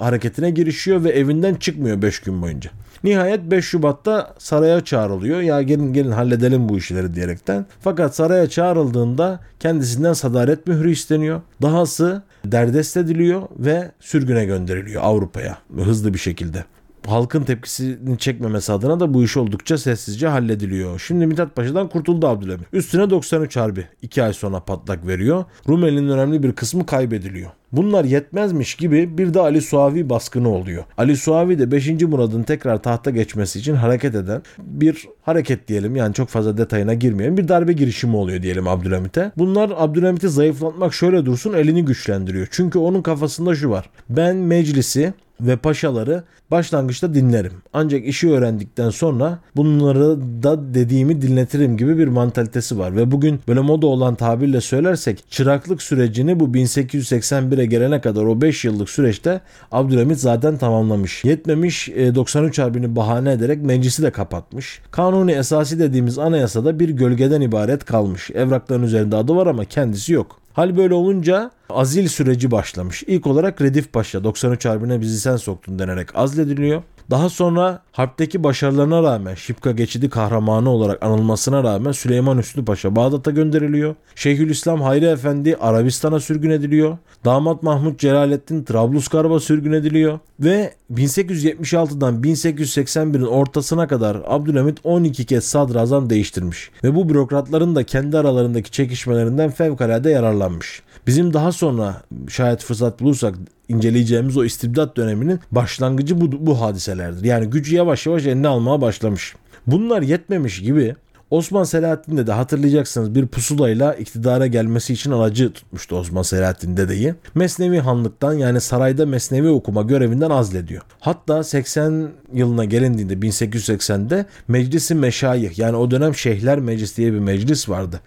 hareketine 0.00 0.50
girişiyor 0.50 1.04
ve 1.04 1.10
evinden 1.10 1.54
çıkmıyor 1.54 2.02
5 2.02 2.20
gün 2.20 2.42
boyunca. 2.42 2.70
Nihayet 3.04 3.50
5 3.50 3.64
Şubat'ta 3.64 4.34
saraya 4.38 4.84
çağrılıyor. 4.84 5.40
Ya 5.40 5.62
gelin 5.62 5.92
gelin 5.92 6.10
halledelim 6.10 6.68
bu 6.68 6.78
işleri 6.78 7.14
diyerekten. 7.14 7.66
Fakat 7.80 8.16
saraya 8.16 8.48
çağrıldığında 8.48 9.40
kendisinden 9.60 10.12
sadaret 10.12 10.66
mührü 10.66 10.90
isteniyor. 10.90 11.40
Dahası 11.62 12.22
derdest 12.44 12.96
ediliyor 12.96 13.42
ve 13.58 13.90
sürgüne 14.00 14.44
gönderiliyor 14.44 15.02
Avrupa'ya 15.02 15.58
hızlı 15.76 16.14
bir 16.14 16.18
şekilde 16.18 16.64
halkın 17.06 17.42
tepkisini 17.42 18.18
çekmemesi 18.18 18.72
adına 18.72 19.00
da 19.00 19.14
bu 19.14 19.24
iş 19.24 19.36
oldukça 19.36 19.78
sessizce 19.78 20.28
hallediliyor. 20.28 20.98
Şimdi 21.06 21.26
Mithat 21.26 21.56
Paşa'dan 21.56 21.88
kurtuldu 21.88 22.26
Abdülhamit. 22.26 22.66
Üstüne 22.72 23.10
93 23.10 23.56
Harbi 23.56 23.86
2 24.02 24.22
ay 24.22 24.32
sonra 24.32 24.60
patlak 24.60 25.06
veriyor. 25.06 25.44
Rumeli'nin 25.68 26.08
önemli 26.08 26.42
bir 26.42 26.52
kısmı 26.52 26.86
kaybediliyor. 26.86 27.50
Bunlar 27.72 28.04
yetmezmiş 28.04 28.74
gibi 28.74 29.18
bir 29.18 29.34
de 29.34 29.40
Ali 29.40 29.60
Suavi 29.60 30.10
baskını 30.10 30.48
oluyor. 30.48 30.84
Ali 30.98 31.16
Suavi 31.16 31.58
de 31.58 31.70
5. 31.70 31.90
Murad'ın 32.02 32.42
tekrar 32.42 32.82
tahta 32.82 33.10
geçmesi 33.10 33.58
için 33.58 33.74
hareket 33.74 34.14
eden 34.14 34.42
bir 34.58 35.08
hareket 35.22 35.68
diyelim 35.68 35.96
yani 35.96 36.14
çok 36.14 36.28
fazla 36.28 36.58
detayına 36.58 36.94
girmeyelim 36.94 37.36
bir 37.36 37.48
darbe 37.48 37.72
girişimi 37.72 38.16
oluyor 38.16 38.42
diyelim 38.42 38.68
Abdülhamit'e. 38.68 39.32
Bunlar 39.38 39.72
Abdülhamit'i 39.76 40.28
zayıflatmak 40.28 40.94
şöyle 40.94 41.26
dursun 41.26 41.52
elini 41.52 41.84
güçlendiriyor. 41.84 42.48
Çünkü 42.50 42.78
onun 42.78 43.02
kafasında 43.02 43.54
şu 43.54 43.70
var. 43.70 43.90
Ben 44.08 44.36
meclisi 44.36 45.14
ve 45.40 45.56
paşaları 45.56 46.22
başlangıçta 46.50 47.14
dinlerim. 47.14 47.52
Ancak 47.72 48.04
işi 48.04 48.30
öğrendikten 48.30 48.90
sonra 48.90 49.38
bunları 49.56 50.20
da 50.42 50.74
dediğimi 50.74 51.22
dinletirim 51.22 51.76
gibi 51.76 51.98
bir 51.98 52.08
mantalitesi 52.08 52.78
var. 52.78 52.96
Ve 52.96 53.10
bugün 53.10 53.40
böyle 53.48 53.60
moda 53.60 53.86
olan 53.86 54.14
tabirle 54.14 54.60
söylersek 54.60 55.24
çıraklık 55.30 55.82
sürecini 55.82 56.40
bu 56.40 56.44
1881'e 56.44 57.66
gelene 57.66 58.00
kadar 58.00 58.22
o 58.22 58.40
5 58.40 58.64
yıllık 58.64 58.90
süreçte 58.90 59.40
Abdülhamit 59.72 60.18
zaten 60.18 60.58
tamamlamış. 60.58 61.24
Yetmemiş 61.24 61.88
93 61.88 62.58
e, 62.58 62.62
Harbi'ni 62.62 62.96
bahane 62.96 63.32
ederek 63.32 63.62
meclisi 63.62 64.02
de 64.02 64.10
kapatmış. 64.10 64.80
Kanuni 64.90 65.32
esası 65.32 65.78
dediğimiz 65.78 66.18
anayasada 66.18 66.80
bir 66.80 66.88
gölgeden 66.88 67.40
ibaret 67.40 67.84
kalmış. 67.84 68.30
Evrakların 68.30 68.82
üzerinde 68.82 69.16
adı 69.16 69.36
var 69.36 69.46
ama 69.46 69.64
kendisi 69.64 70.12
yok. 70.12 70.39
Hal 70.52 70.76
böyle 70.76 70.94
olunca 70.94 71.50
azil 71.70 72.08
süreci 72.08 72.50
başlamış. 72.50 73.02
İlk 73.06 73.26
olarak 73.26 73.62
Redif 73.62 73.92
Paşa 73.92 74.24
93 74.24 74.64
Harbi'ne 74.64 75.00
bizi 75.00 75.20
sen 75.20 75.36
soktun 75.36 75.78
denerek 75.78 76.16
azlediliyor. 76.16 76.82
Daha 77.10 77.28
sonra 77.28 77.82
harpteki 77.92 78.44
başarılarına 78.44 79.02
rağmen 79.02 79.34
Şipka 79.34 79.70
geçidi 79.70 80.08
kahramanı 80.08 80.70
olarak 80.70 81.02
anılmasına 81.02 81.64
rağmen 81.64 81.92
Süleyman 81.92 82.38
Üstü 82.38 82.64
Paşa 82.64 82.96
Bağdat'a 82.96 83.30
gönderiliyor. 83.30 83.94
Şeyhülislam 84.14 84.82
Hayri 84.82 85.04
Efendi 85.04 85.56
Arabistan'a 85.56 86.20
sürgün 86.20 86.50
ediliyor. 86.50 86.98
Damat 87.24 87.62
Mahmut 87.62 87.98
Celalettin 87.98 88.64
Trablusgarp'a 88.64 89.40
sürgün 89.40 89.72
ediliyor. 89.72 90.18
Ve 90.40 90.74
1876'dan 90.94 92.22
1881'in 92.22 93.26
ortasına 93.26 93.88
kadar 93.88 94.18
Abdülhamit 94.26 94.78
12 94.84 95.24
kez 95.24 95.44
sadrazam 95.44 96.10
değiştirmiş. 96.10 96.70
Ve 96.84 96.94
bu 96.94 97.08
bürokratların 97.08 97.76
da 97.76 97.84
kendi 97.84 98.18
aralarındaki 98.18 98.70
çekişmelerinden 98.70 99.50
fevkalade 99.50 100.10
yararlanmış. 100.10 100.82
Bizim 101.06 101.32
daha 101.32 101.52
sonra 101.52 102.02
şayet 102.28 102.62
fırsat 102.62 103.00
bulursak 103.00 103.34
inceleyeceğimiz 103.68 104.36
o 104.36 104.44
istibdat 104.44 104.96
döneminin 104.96 105.40
başlangıcı 105.52 106.20
bu, 106.20 106.46
bu 106.46 106.60
hadiselerdir. 106.60 107.24
Yani 107.24 107.50
gücü 107.50 107.76
yavaş 107.76 108.06
yavaş 108.06 108.26
eline 108.26 108.48
almaya 108.48 108.80
başlamış. 108.80 109.34
Bunlar 109.66 110.02
yetmemiş 110.02 110.62
gibi 110.62 110.96
Osman 111.30 111.64
Selahattin 111.64 112.26
de 112.26 112.32
hatırlayacaksınız 112.32 113.14
bir 113.14 113.26
pusulayla 113.26 113.94
iktidara 113.94 114.46
gelmesi 114.46 114.92
için 114.92 115.10
aracı 115.10 115.52
tutmuştu 115.52 115.96
Osman 115.96 116.22
Selahattin 116.22 116.76
dedeyi. 116.76 117.14
Mesnevi 117.34 117.78
Hanlıktan 117.78 118.32
yani 118.32 118.60
sarayda 118.60 119.06
Mesnevi 119.06 119.48
okuma 119.48 119.82
görevinden 119.82 120.30
azlediyor. 120.30 120.82
Hatta 121.00 121.44
80 121.44 122.08
yılına 122.32 122.64
gelindiğinde 122.64 123.14
1880'de 123.14 124.26
Meclisi 124.48 124.94
Meşayih 124.94 125.58
yani 125.58 125.76
o 125.76 125.90
dönem 125.90 126.14
Şeyhler 126.14 126.58
Meclisi 126.58 126.96
diye 126.96 127.12
bir 127.12 127.18
meclis 127.18 127.68
vardı. 127.68 128.00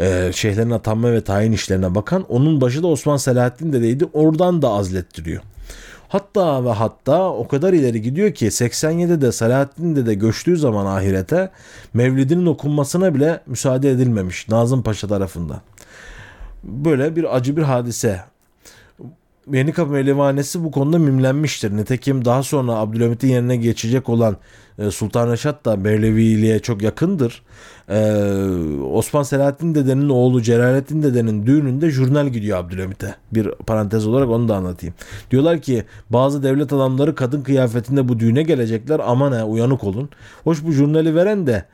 Ee, 0.00 0.30
şeyhlerin 0.34 0.70
atanma 0.70 1.12
ve 1.12 1.20
tayin 1.20 1.52
işlerine 1.52 1.94
bakan 1.94 2.22
onun 2.22 2.60
başı 2.60 2.82
da 2.82 2.86
Osman 2.86 3.16
Selahattin 3.16 3.72
dedeydi. 3.72 4.04
Oradan 4.12 4.62
da 4.62 4.68
azlettiriyor. 4.68 5.42
Hatta 6.12 6.64
ve 6.64 6.70
hatta 6.70 7.32
o 7.32 7.48
kadar 7.48 7.72
ileri 7.72 8.02
gidiyor 8.02 8.34
ki 8.34 8.46
87'de 8.46 9.32
Selahattin 9.32 10.06
de 10.06 10.14
göçtüğü 10.14 10.56
zaman 10.56 10.86
ahirete 10.86 11.50
Mevlidinin 11.94 12.46
okunmasına 12.46 13.14
bile 13.14 13.40
müsaade 13.46 13.90
edilmemiş 13.90 14.48
Nazım 14.48 14.82
Paşa 14.82 15.08
tarafından. 15.08 15.60
Böyle 16.64 17.16
bir 17.16 17.36
acı 17.36 17.56
bir 17.56 17.62
hadise. 17.62 18.20
Yenikapı 19.50 19.90
Mevlevanesi 19.90 20.64
bu 20.64 20.70
konuda 20.70 20.98
mimlenmiştir. 20.98 21.76
Nitekim 21.76 22.24
daha 22.24 22.42
sonra 22.42 22.72
Abdülhamit'in 22.72 23.28
yerine 23.28 23.56
geçecek 23.56 24.08
olan 24.08 24.36
e, 24.78 24.90
Sultan 24.90 25.30
Reşat 25.32 25.64
da 25.64 25.76
Mevleviliğe 25.76 26.58
çok 26.58 26.82
yakındır. 26.82 27.42
Ee, 27.88 28.22
Osman 28.92 29.22
Selahattin 29.22 29.74
dedenin 29.74 30.08
oğlu 30.08 30.42
Celalettin 30.42 31.02
dedenin 31.02 31.46
düğününde 31.46 31.90
jurnal 31.90 32.28
gidiyor 32.28 32.58
Abdülhamit'e. 32.58 33.14
Bir 33.32 33.50
parantez 33.50 34.06
olarak 34.06 34.28
onu 34.28 34.48
da 34.48 34.56
anlatayım. 34.56 34.94
Diyorlar 35.30 35.60
ki 35.60 35.84
bazı 36.10 36.42
devlet 36.42 36.72
adamları 36.72 37.14
kadın 37.14 37.42
kıyafetinde 37.42 38.08
bu 38.08 38.18
düğüne 38.18 38.42
gelecekler 38.42 39.00
aman 39.04 39.32
ha 39.32 39.44
uyanık 39.44 39.84
olun. 39.84 40.08
Hoş 40.44 40.64
bu 40.64 40.72
jurnali 40.72 41.14
veren 41.14 41.46
de 41.46 41.64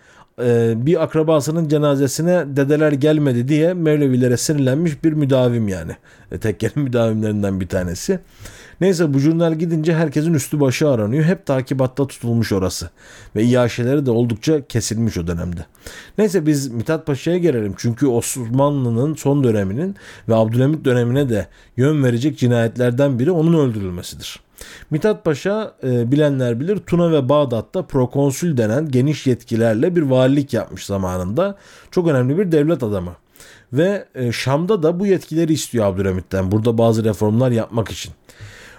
e, 0.45 0.75
bir 0.87 1.03
akrabasının 1.03 1.69
cenazesine 1.69 2.45
dedeler 2.47 2.93
gelmedi 2.93 3.49
diye 3.49 3.75
Mevlevilere 3.75 4.37
sinirlenmiş 4.37 5.05
bir 5.05 5.13
müdavim 5.13 5.69
yani. 5.69 5.93
E, 6.33 6.39
tekkenin 6.39 6.79
müdavimlerinden 6.85 7.61
bir 7.61 7.69
tanesi. 7.69 8.19
Neyse 8.81 9.15
bu 9.15 9.19
jurnal 9.19 9.55
gidince 9.55 9.95
herkesin 9.95 10.35
üstü 10.35 10.61
başı 10.61 10.89
aranıyor. 10.89 11.25
Hep 11.25 11.47
takibatta 11.47 12.07
tutulmuş 12.07 12.53
orası. 12.53 12.91
Ve 13.37 13.45
iaşeleri 13.45 14.07
de 14.07 14.11
oldukça 14.11 14.67
kesilmiş 14.67 15.19
o 15.19 15.27
dönemde. 15.27 15.61
Neyse 16.19 16.47
biz 16.47 16.69
Mithat 16.69 17.07
Paşa'ya 17.07 17.39
gelelim. 17.39 17.75
Çünkü 17.77 18.07
Osmanlı'nın 18.07 19.15
son 19.15 19.45
döneminin 19.45 19.97
ve 20.29 20.35
Abdülhamit 20.35 20.85
dönemine 20.85 21.29
de 21.29 21.47
yön 21.77 22.05
verecek 22.05 22.39
cinayetlerden 22.39 23.19
biri 23.19 23.31
onun 23.31 23.69
öldürülmesidir. 23.69 24.48
Mithat 24.91 25.25
Paşa 25.25 25.75
e, 25.83 26.13
bilenler 26.13 26.61
bilir 26.61 26.77
Tuna 26.77 27.13
ve 27.13 27.29
Bağdat'ta 27.29 27.83
prokonsül 27.83 28.57
denen 28.57 28.89
geniş 28.89 29.27
yetkilerle 29.27 29.97
bir 29.97 30.03
valilik 30.03 30.53
yapmış 30.53 30.87
zamanında. 30.87 31.57
Çok 31.91 32.09
önemli 32.09 32.39
bir 32.39 32.53
devlet 32.53 32.83
adamı. 32.83 33.13
Ve 33.73 34.05
e, 34.15 34.33
Şam'da 34.33 34.83
da 34.83 35.01
bu 35.01 35.07
yetkileri 35.07 35.53
istiyor 35.53 35.87
Abdülhamit'ten. 35.87 36.53
Burada 36.53 36.79
bazı 36.79 37.05
reformlar 37.05 37.51
yapmak 37.51 37.91
için. 37.91 38.13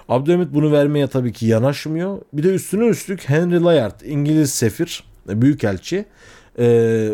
Abdülhamit 0.10 0.54
bunu 0.54 0.72
vermeye 0.72 1.08
tabii 1.08 1.34
ki 1.34 1.46
yanaşmıyor. 1.46 2.18
Bir 2.34 2.44
de 2.44 2.54
üstüne 2.54 2.88
üstlük 2.88 3.30
Henry 3.30 3.64
Layard, 3.64 4.02
İngiliz 4.02 4.54
sefir, 4.54 5.04
e, 5.30 5.42
büyükelçi, 5.42 6.06
e, 6.60 6.66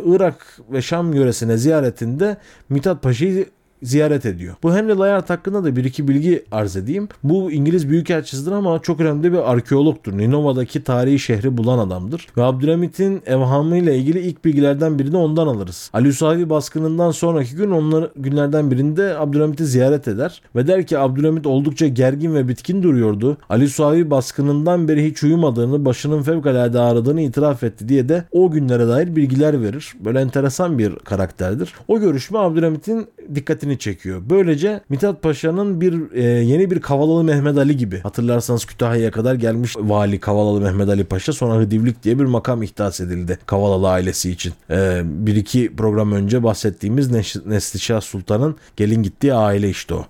Irak 0.05 0.59
ve 0.71 0.81
Şam 0.81 1.13
yöresine 1.13 1.57
ziyaretinde 1.57 2.37
Mithat 2.69 3.03
Paşa'yı 3.03 3.45
ziyaret 3.83 4.25
ediyor. 4.25 4.55
Bu 4.63 4.75
Henry 4.75 4.97
Layard 4.97 5.29
hakkında 5.29 5.63
da 5.63 5.75
bir 5.75 5.83
iki 5.83 6.07
bilgi 6.07 6.45
arz 6.51 6.75
edeyim. 6.75 7.07
Bu 7.23 7.51
İngiliz 7.51 7.89
Büyükelçisidir 7.89 8.51
ama 8.51 8.79
çok 8.79 8.99
önemli 8.99 9.33
bir 9.33 9.51
arkeologtur. 9.51 10.17
Ninova'daki 10.17 10.83
tarihi 10.83 11.19
şehri 11.19 11.57
bulan 11.57 11.79
adamdır. 11.79 12.27
Ve 12.37 12.43
Abdülhamit'in 12.43 13.21
evhamıyla 13.25 13.93
ilgili 13.93 14.19
ilk 14.19 14.45
bilgilerden 14.45 14.99
birini 14.99 15.17
ondan 15.17 15.47
alırız. 15.47 15.89
Ali 15.93 16.07
Usavi 16.07 16.49
baskınından 16.49 17.11
sonraki 17.11 17.55
gün 17.55 17.71
onlar 17.71 18.09
günlerden 18.15 18.71
birinde 18.71 19.17
Abdülhamit'i 19.17 19.65
ziyaret 19.65 20.07
eder 20.07 20.41
ve 20.55 20.67
der 20.67 20.87
ki 20.87 20.99
Abdülhamit 20.99 21.47
oldukça 21.47 21.87
gergin 21.87 22.35
ve 22.35 22.47
bitkin 22.47 22.83
duruyordu. 22.83 23.37
Ali 23.49 23.69
Suavi 23.69 24.11
baskınından 24.11 24.87
beri 24.87 25.05
hiç 25.05 25.23
uyumadığını, 25.23 25.85
başının 25.85 26.21
fevkalade 26.21 26.79
ağrıdığını 26.79 27.21
itiraf 27.21 27.63
etti 27.63 27.89
diye 27.89 28.09
de 28.09 28.23
o 28.31 28.51
günlere 28.51 28.87
dair 28.87 29.15
bilgiler 29.15 29.61
verir. 29.61 29.93
Böyle 30.05 30.19
enteresan 30.19 30.79
bir 30.79 30.95
karakterdir. 30.95 31.73
O 31.87 31.99
görüşme 31.99 32.39
Abdülhamit'in 32.39 33.07
dikkatini 33.35 33.64
dikkatini 33.65 33.79
çekiyor. 33.79 34.21
Böylece 34.29 34.81
Mithat 34.89 35.21
Paşa'nın 35.21 35.81
bir 35.81 36.11
e, 36.13 36.23
yeni 36.23 36.71
bir 36.71 36.81
Kavalalı 36.81 37.23
Mehmet 37.23 37.57
Ali 37.57 37.77
gibi 37.77 37.99
hatırlarsanız 37.99 38.65
Kütahya'ya 38.65 39.11
kadar 39.11 39.35
gelmiş 39.35 39.75
vali 39.77 40.19
Kavalalı 40.19 40.61
Mehmet 40.61 40.89
Ali 40.89 41.03
Paşa 41.03 41.33
sonra 41.33 41.55
Hıdivlik 41.55 42.03
diye 42.03 42.19
bir 42.19 42.25
makam 42.25 42.63
ihdas 42.63 42.99
edildi 42.99 43.39
Kavalalı 43.45 43.89
ailesi 43.89 44.31
için. 44.31 44.53
E, 44.69 45.01
bir 45.05 45.35
iki 45.35 45.75
program 45.75 46.11
önce 46.11 46.43
bahsettiğimiz 46.43 47.11
Neslişah 47.45 48.01
Sultan'ın 48.01 48.55
gelin 48.77 49.03
gittiği 49.03 49.33
aile 49.33 49.69
işte 49.69 49.93
o. 49.93 50.05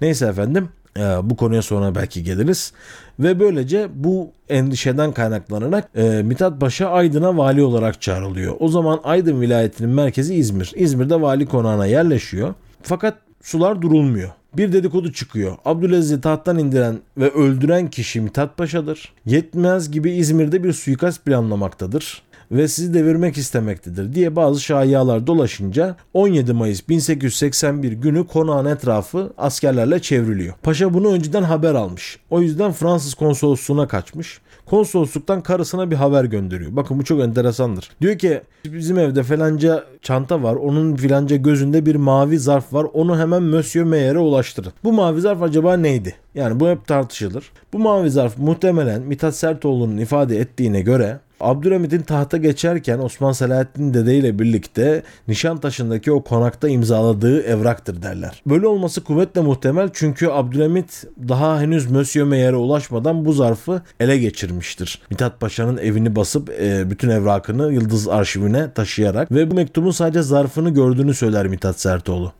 Neyse 0.00 0.26
efendim 0.26 0.68
e, 0.96 1.00
bu 1.22 1.36
konuya 1.36 1.62
sonra 1.62 1.94
belki 1.94 2.22
geliriz. 2.24 2.72
Ve 3.18 3.40
böylece 3.40 3.88
bu 3.94 4.30
endişeden 4.48 5.12
kaynaklanarak 5.12 5.88
e, 5.96 6.22
Mithat 6.24 6.60
Paşa 6.60 6.88
Aydın'a 6.88 7.36
vali 7.36 7.62
olarak 7.62 8.02
çağrılıyor. 8.02 8.56
O 8.60 8.68
zaman 8.68 9.00
Aydın 9.04 9.40
vilayetinin 9.40 9.90
merkezi 9.90 10.34
İzmir. 10.34 10.72
İzmir'de 10.76 11.20
vali 11.20 11.46
konağına 11.46 11.86
yerleşiyor. 11.86 12.54
Fakat 12.86 13.18
sular 13.42 13.82
durulmuyor. 13.82 14.30
Bir 14.56 14.72
dedikodu 14.72 15.12
çıkıyor. 15.12 15.56
Abdülaziz'i 15.64 16.20
tahttan 16.20 16.58
indiren 16.58 16.98
ve 17.16 17.30
öldüren 17.30 17.90
kişi 17.90 18.20
Mithat 18.20 18.56
Paşa'dır. 18.56 19.12
Yetmez 19.26 19.90
gibi 19.90 20.10
İzmir'de 20.10 20.64
bir 20.64 20.72
suikast 20.72 21.24
planlamaktadır 21.24 22.22
ve 22.50 22.68
sizi 22.68 22.94
devirmek 22.94 23.36
istemektedir 23.36 24.14
diye 24.14 24.36
bazı 24.36 24.60
şayialar 24.60 25.26
dolaşınca 25.26 25.96
17 26.14 26.52
Mayıs 26.52 26.88
1881 26.88 27.92
günü 27.92 28.26
konağın 28.26 28.66
etrafı 28.66 29.32
askerlerle 29.38 30.02
çevriliyor. 30.02 30.54
Paşa 30.62 30.94
bunu 30.94 31.12
önceden 31.12 31.42
haber 31.42 31.74
almış. 31.74 32.18
O 32.30 32.40
yüzden 32.40 32.72
Fransız 32.72 33.14
konsolosluğuna 33.14 33.88
kaçmış 33.88 34.40
konsolosluktan 34.66 35.40
karısına 35.40 35.90
bir 35.90 35.96
haber 35.96 36.24
gönderiyor. 36.24 36.76
Bakın 36.76 36.98
bu 36.98 37.04
çok 37.04 37.20
enteresandır. 37.20 37.90
Diyor 38.00 38.18
ki 38.18 38.40
bizim 38.64 38.98
evde 38.98 39.22
falanca 39.22 39.84
çanta 40.02 40.42
var. 40.42 40.54
Onun 40.54 40.96
filanca 40.96 41.36
gözünde 41.36 41.86
bir 41.86 41.94
mavi 41.94 42.38
zarf 42.38 42.72
var. 42.72 42.86
Onu 42.92 43.18
hemen 43.18 43.42
Monsieur 43.42 43.86
Meyer'e 43.86 44.18
ulaştırın. 44.18 44.72
Bu 44.84 44.92
mavi 44.92 45.20
zarf 45.20 45.42
acaba 45.42 45.76
neydi? 45.76 46.14
Yani 46.34 46.60
bu 46.60 46.68
hep 46.68 46.86
tartışılır. 46.86 47.50
Bu 47.72 47.78
mavi 47.78 48.10
zarf 48.10 48.38
muhtemelen 48.38 49.02
Mithat 49.02 49.36
Sertoğlu'nun 49.36 49.96
ifade 49.96 50.38
ettiğine 50.38 50.80
göre 50.80 51.18
Abdülhamit'in 51.44 52.02
tahta 52.02 52.36
geçerken 52.36 52.98
Osman 52.98 53.32
Selahattin 53.32 53.94
Dede 53.94 54.16
ile 54.16 54.38
birlikte 54.38 55.02
Nişantaşı'ndaki 55.28 56.12
o 56.12 56.22
konakta 56.22 56.68
imzaladığı 56.68 57.42
evraktır 57.42 58.02
derler. 58.02 58.42
Böyle 58.46 58.66
olması 58.66 59.04
kuvvetle 59.04 59.40
muhtemel 59.40 59.90
çünkü 59.92 60.28
Abdülhamit 60.28 61.04
daha 61.28 61.60
henüz 61.60 61.90
Monsieur 61.90 62.26
Meyer'e 62.26 62.56
ulaşmadan 62.56 63.24
bu 63.24 63.32
zarfı 63.32 63.82
ele 64.00 64.18
geçirmiştir. 64.18 65.02
Mithat 65.10 65.40
Paşa'nın 65.40 65.76
evini 65.76 66.16
basıp 66.16 66.50
e, 66.60 66.90
bütün 66.90 67.08
evrakını 67.08 67.72
Yıldız 67.72 68.08
arşivine 68.08 68.72
taşıyarak 68.72 69.32
ve 69.32 69.50
bu 69.50 69.54
mektubun 69.54 69.90
sadece 69.90 70.22
zarfını 70.22 70.70
gördüğünü 70.70 71.14
söyler 71.14 71.46
Mithat 71.46 71.80
Sertoğlu. 71.80 72.32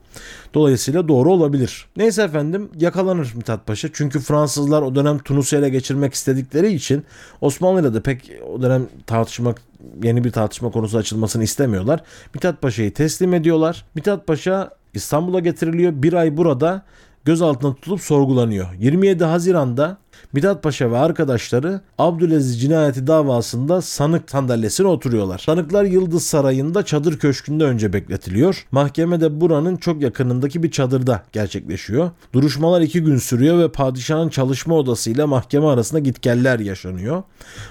Dolayısıyla 0.55 1.09
doğru 1.09 1.33
olabilir. 1.33 1.87
Neyse 1.96 2.22
efendim 2.22 2.70
yakalanır 2.79 3.33
Mithat 3.37 3.66
Paşa. 3.66 3.88
Çünkü 3.92 4.20
Fransızlar 4.20 4.83
o 4.83 4.94
dönem 4.94 5.18
Tunus'u 5.18 5.57
ele 5.57 5.68
geçirmek 5.68 6.14
istedikleri 6.14 6.72
için 6.72 7.05
Osmanlı'yla 7.40 7.94
da 7.94 8.03
pek 8.03 8.31
o 8.55 8.62
dönem 8.62 8.87
tartışmak 9.07 9.62
yeni 10.03 10.24
bir 10.24 10.33
tartışma 10.33 10.70
konusu 10.70 10.98
açılmasını 10.98 11.44
istemiyorlar. 11.44 12.03
Mithat 12.35 12.62
Paşa'yı 12.62 12.94
teslim 12.94 13.35
ediyorlar. 13.35 13.85
Mithat 13.94 14.27
Paşa 14.27 14.70
İstanbul'a 14.94 15.40
getiriliyor. 15.40 15.92
Bir 15.94 16.12
ay 16.12 16.37
burada 16.37 16.83
gözaltına 17.24 17.74
tutulup 17.74 18.00
sorgulanıyor. 18.00 18.66
27 18.78 19.24
Haziran'da 19.24 19.98
Mithat 20.32 20.62
Paşa 20.62 20.90
ve 20.90 20.98
arkadaşları 20.98 21.80
Abdülaziz 21.98 22.60
cinayeti 22.60 23.06
davasında 23.06 23.82
sanık 23.82 24.30
sandalyesine 24.30 24.87
oturuyorlar. 24.87 25.38
Sanıklar 25.38 25.84
Yıldız 25.84 26.26
Sarayı'nda 26.26 26.84
çadır 26.84 27.18
köşkünde 27.18 27.64
önce 27.64 27.92
bekletiliyor. 27.92 28.66
Mahkeme 28.72 29.20
de 29.20 29.40
buranın 29.40 29.76
çok 29.76 30.02
yakınındaki 30.02 30.62
bir 30.62 30.70
çadırda 30.70 31.22
gerçekleşiyor. 31.32 32.10
Duruşmalar 32.32 32.80
iki 32.80 33.02
gün 33.02 33.18
sürüyor 33.18 33.58
ve 33.58 33.72
padişahın 33.72 34.28
çalışma 34.28 34.74
odasıyla 34.74 35.26
mahkeme 35.26 35.66
arasında 35.66 36.00
gitgeller 36.00 36.58
yaşanıyor. 36.58 37.22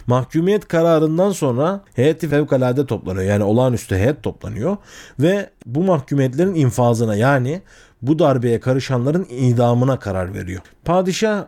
Mahkumiyet 0.07 0.67
kararından 0.67 1.31
sonra 1.31 1.81
heyeti 1.93 2.29
fevkalade 2.29 2.85
toplanıyor. 2.85 3.25
Yani 3.25 3.43
olağanüstü 3.43 3.95
heyet 3.95 4.23
toplanıyor 4.23 4.77
ve 5.19 5.49
bu 5.65 5.83
mahkumiyetlerin 5.83 6.55
infazına 6.55 7.15
yani 7.15 7.61
bu 8.03 8.19
darbeye 8.19 8.59
karışanların 8.59 9.27
idamına 9.29 9.99
karar 9.99 10.33
veriyor. 10.33 10.61
Padişah 10.85 11.45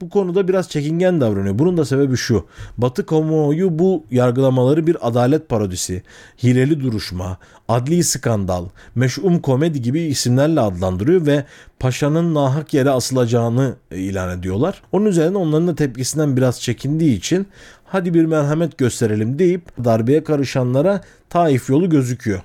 bu 0.00 0.08
konuda 0.08 0.48
biraz 0.48 0.68
çekingen 0.68 1.20
davranıyor. 1.20 1.58
Bunun 1.58 1.76
da 1.76 1.84
sebebi 1.84 2.16
şu. 2.16 2.46
Batı 2.78 3.06
kamuoyu 3.06 3.78
bu 3.78 4.04
yargılamaları 4.10 4.86
bir 4.86 5.08
adalet 5.08 5.48
parodisi, 5.48 6.02
hileli 6.42 6.80
duruşma, 6.80 7.38
adli 7.68 8.04
skandal, 8.04 8.66
meş'um 8.94 9.38
komedi 9.38 9.82
gibi 9.82 10.00
isimlerle 10.00 10.60
adlandırıyor 10.60 11.26
ve 11.26 11.44
paşanın 11.80 12.34
nahak 12.34 12.74
yere 12.74 12.90
asılacağını 12.90 13.74
ilan 13.90 14.38
ediyorlar. 14.38 14.82
Onun 14.92 15.06
üzerine 15.06 15.38
onların 15.38 15.68
da 15.68 15.74
tepkisinden 15.74 16.36
biraz 16.36 16.60
çekindiği 16.60 17.16
için 17.16 17.46
hadi 17.84 18.14
bir 18.14 18.24
merhamet 18.24 18.78
gösterelim 18.78 19.38
deyip 19.38 19.84
darbeye 19.84 20.24
karışanlara 20.24 21.00
Taif 21.30 21.70
yolu 21.70 21.90
gözüküyor. 21.90 22.40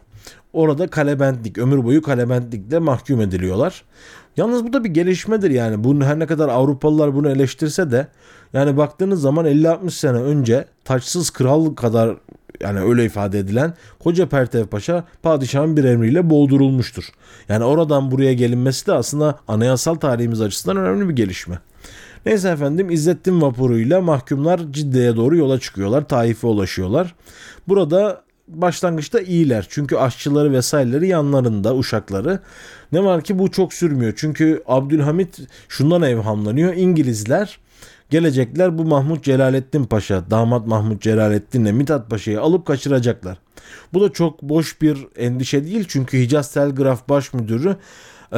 Orada 0.54 0.88
kalebentlik, 0.88 1.58
ömür 1.58 1.84
boyu 1.84 2.02
kalebentlikle 2.02 2.80
mahkum 2.80 3.22
ediliyorlar. 3.22 3.84
Yalnız 4.38 4.64
bu 4.66 4.74
da 4.74 4.84
bir 4.84 4.90
gelişmedir 4.90 5.52
yani. 5.52 5.84
Bunu 5.84 6.06
her 6.06 6.20
ne 6.20 6.26
kadar 6.26 6.50
Avrupalılar 6.50 7.16
bunu 7.16 7.30
eleştirse 7.30 7.92
de 7.92 8.08
yani 8.54 8.78
baktığınız 8.78 9.22
zaman 9.22 9.46
50-60 9.46 9.92
sene 9.92 10.18
önce 10.18 10.66
taçsız 10.86 11.30
kral 11.30 11.76
kadar 11.76 12.18
yani 12.60 12.80
öyle 12.80 13.06
ifade 13.06 13.40
edilen 13.40 13.74
Koca 14.00 14.30
Pertev 14.30 14.66
Paşa 14.66 15.04
padişahın 15.24 15.78
bir 15.78 15.84
emriyle 15.84 16.30
boğdurulmuştur. 16.30 17.04
Yani 17.50 17.64
oradan 17.64 18.12
buraya 18.12 18.34
gelinmesi 18.34 18.88
de 18.88 18.94
aslında 18.94 19.40
anayasal 19.48 19.96
tarihimiz 19.96 20.42
açısından 20.42 20.78
önemli 20.78 21.10
bir 21.10 21.16
gelişme. 21.16 21.60
Neyse 22.26 22.50
efendim 22.50 22.92
İzzettin 22.92 23.42
vapuruyla 23.42 24.02
mahkumlar 24.02 24.60
Cidde'ye 24.72 25.16
doğru 25.16 25.38
yola 25.38 25.60
çıkıyorlar. 25.60 26.08
Taif'e 26.08 26.48
ulaşıyorlar. 26.48 27.16
Burada 27.68 28.22
başlangıçta 28.54 29.20
iyiler. 29.20 29.66
Çünkü 29.70 29.98
aşçıları 29.98 30.52
vesaireleri 30.52 31.08
yanlarında 31.08 31.76
uşakları. 31.76 32.40
Ne 32.92 33.04
var 33.04 33.24
ki 33.24 33.40
bu 33.40 33.52
çok 33.52 33.74
sürmüyor. 33.74 34.14
Çünkü 34.16 34.64
Abdülhamit 34.68 35.40
şundan 35.70 36.02
evhamlanıyor. 36.02 36.74
İngilizler 36.74 37.60
gelecekler 38.10 38.78
bu 38.78 38.86
Mahmut 38.86 39.24
Celalettin 39.24 39.84
Paşa, 39.84 40.32
damat 40.32 40.68
Mahmut 40.68 41.02
Celalettin'le 41.02 41.74
Mithat 41.74 42.10
Paşa'yı 42.10 42.42
alıp 42.42 42.66
kaçıracaklar. 42.66 43.38
Bu 43.94 44.02
da 44.02 44.14
çok 44.14 44.42
boş 44.42 44.82
bir 44.82 44.98
endişe 45.16 45.66
değil 45.66 45.86
çünkü 45.88 46.20
Hicaz 46.20 46.54
Telgraf 46.54 47.10
Baş 47.10 47.34
Müdürü 47.34 47.76
ee, 48.34 48.38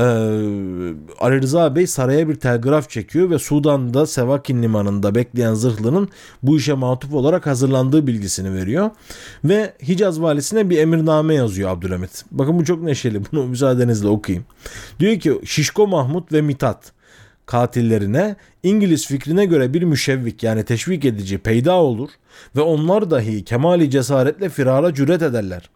Ali 1.19 1.41
Rıza 1.41 1.75
Bey 1.75 1.88
saraya 1.88 2.29
bir 2.29 2.36
telgraf 2.36 2.89
çekiyor 2.89 3.29
ve 3.29 3.39
Sudan'da 3.39 4.06
Sevakin 4.06 4.63
limanında 4.63 5.15
bekleyen 5.15 5.53
zırhlının 5.53 6.10
bu 6.43 6.58
işe 6.58 6.73
matuf 6.73 7.13
olarak 7.13 7.45
hazırlandığı 7.45 8.08
bilgisini 8.08 8.53
veriyor. 8.53 8.89
Ve 9.43 9.73
Hicaz 9.88 10.21
valisine 10.21 10.69
bir 10.69 10.77
emirname 10.77 11.36
yazıyor 11.36 11.69
Abdülhamit. 11.69 12.25
Bakın 12.32 12.60
bu 12.60 12.65
çok 12.65 12.84
neşeli. 12.84 13.21
Bunu 13.32 13.43
müsaadenizle 13.47 14.08
okuyayım. 14.08 14.45
Diyor 14.99 15.19
ki 15.19 15.39
Şişko 15.45 15.88
Mahmut 15.88 16.32
ve 16.32 16.41
Mitat 16.41 16.91
katillerine 17.45 18.36
İngiliz 18.63 19.08
fikrine 19.08 19.45
göre 19.45 19.73
bir 19.73 19.84
müşevvik 19.84 20.43
yani 20.43 20.63
teşvik 20.63 21.06
edici 21.06 21.38
peyda 21.38 21.73
olur 21.73 22.10
ve 22.56 22.62
onlar 22.62 23.12
dahi 23.12 23.43
kemali 23.43 23.89
cesaretle 23.89 24.49
firara 24.49 24.93
cüret 24.93 25.21
ederler. 25.21 25.69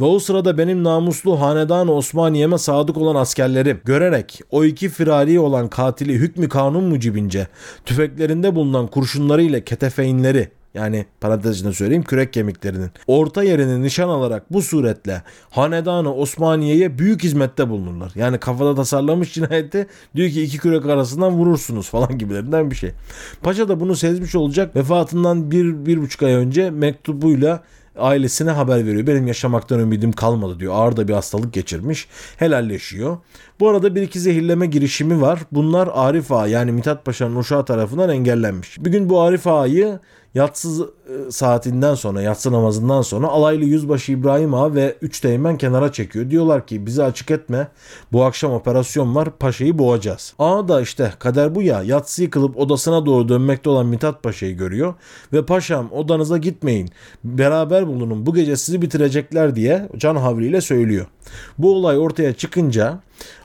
Ve 0.00 0.04
o 0.04 0.18
sırada 0.18 0.58
benim 0.58 0.84
namuslu 0.84 1.40
hanedan 1.40 1.88
Osmaniye'me 1.88 2.58
sadık 2.58 2.96
olan 2.96 3.14
askerlerim 3.14 3.80
görerek 3.84 4.40
o 4.50 4.64
iki 4.64 4.88
firari 4.88 5.40
olan 5.40 5.68
katili 5.68 6.12
hükmü 6.12 6.48
kanun 6.48 6.84
mucibince 6.84 7.46
tüfeklerinde 7.84 8.54
bulunan 8.54 8.86
kurşunları 8.86 9.42
ile 9.42 9.64
ketefeynleri 9.64 10.48
yani 10.74 11.06
parantez 11.20 11.56
içinde 11.56 11.72
söyleyeyim 11.72 12.02
kürek 12.02 12.32
kemiklerinin 12.32 12.90
orta 13.06 13.42
yerini 13.42 13.82
nişan 13.82 14.08
alarak 14.08 14.52
bu 14.52 14.62
suretle 14.62 15.22
hanedanı 15.50 16.14
Osmaniye'ye 16.14 16.98
büyük 16.98 17.22
hizmette 17.22 17.68
bulunurlar. 17.68 18.12
Yani 18.14 18.38
kafada 18.38 18.74
tasarlamış 18.74 19.34
cinayeti 19.34 19.86
diyor 20.16 20.30
ki 20.30 20.42
iki 20.42 20.58
kürek 20.58 20.86
arasından 20.86 21.32
vurursunuz 21.32 21.88
falan 21.88 22.18
gibilerinden 22.18 22.70
bir 22.70 22.76
şey. 22.76 22.90
Paşa 23.42 23.68
da 23.68 23.80
bunu 23.80 23.96
sezmiş 23.96 24.34
olacak 24.34 24.76
vefatından 24.76 25.50
bir, 25.50 25.86
bir 25.86 26.00
buçuk 26.00 26.22
ay 26.22 26.32
önce 26.32 26.70
mektubuyla 26.70 27.62
ailesine 27.96 28.50
haber 28.50 28.86
veriyor. 28.86 29.06
Benim 29.06 29.26
yaşamaktan 29.26 29.80
ümidim 29.80 30.12
kalmadı 30.12 30.60
diyor. 30.60 30.74
Ağır 30.74 30.96
da 30.96 31.08
bir 31.08 31.12
hastalık 31.12 31.52
geçirmiş. 31.52 32.08
Helalleşiyor. 32.36 33.18
Bu 33.60 33.68
arada 33.68 33.94
bir 33.94 34.02
iki 34.02 34.20
zehirleme 34.20 34.66
girişimi 34.66 35.20
var. 35.20 35.40
Bunlar 35.52 35.88
Arif 35.92 36.32
Ağa 36.32 36.46
yani 36.46 36.72
Mithat 36.72 37.04
Paşa'nın 37.04 37.36
uşağı 37.36 37.64
tarafından 37.64 38.10
engellenmiş. 38.10 38.84
Bir 38.84 38.92
gün 38.92 39.10
bu 39.10 39.20
Arif 39.20 39.46
Ağa'yı 39.46 40.00
yatsı 40.34 40.90
e, 41.08 41.30
saatinden 41.30 41.94
sonra, 41.94 42.22
yatsı 42.22 42.52
namazından 42.52 43.02
sonra 43.02 43.26
alaylı 43.26 43.64
yüzbaşı 43.64 44.12
İbrahim 44.12 44.54
Ağa 44.54 44.74
ve 44.74 44.96
üç 45.02 45.20
teğmen 45.20 45.58
kenara 45.58 45.92
çekiyor. 45.92 46.30
Diyorlar 46.30 46.66
ki 46.66 46.86
bizi 46.86 47.02
açık 47.02 47.30
etme. 47.30 47.68
Bu 48.12 48.24
akşam 48.24 48.52
operasyon 48.52 49.14
var. 49.14 49.38
Paşa'yı 49.38 49.78
boğacağız. 49.78 50.34
Ağa 50.38 50.68
da 50.68 50.80
işte 50.80 51.12
kader 51.18 51.54
bu 51.54 51.62
ya. 51.62 51.82
Yatsı 51.82 52.22
yıkılıp 52.22 52.56
odasına 52.56 53.06
doğru 53.06 53.28
dönmekte 53.28 53.70
olan 53.70 53.86
Mithat 53.86 54.22
Paşa'yı 54.22 54.56
görüyor. 54.56 54.94
Ve 55.32 55.46
paşam 55.46 55.92
odanıza 55.92 56.38
gitmeyin. 56.38 56.90
Beraber 57.24 57.86
bulunun. 57.86 58.26
Bu 58.26 58.34
gece 58.34 58.56
sizi 58.56 58.82
bitirecekler 58.82 59.56
diye 59.56 59.88
can 59.96 60.16
havliyle 60.16 60.60
söylüyor. 60.60 61.06
Bu 61.58 61.74
olay 61.76 61.98
ortaya 61.98 62.32
çıkınca 62.32 63.00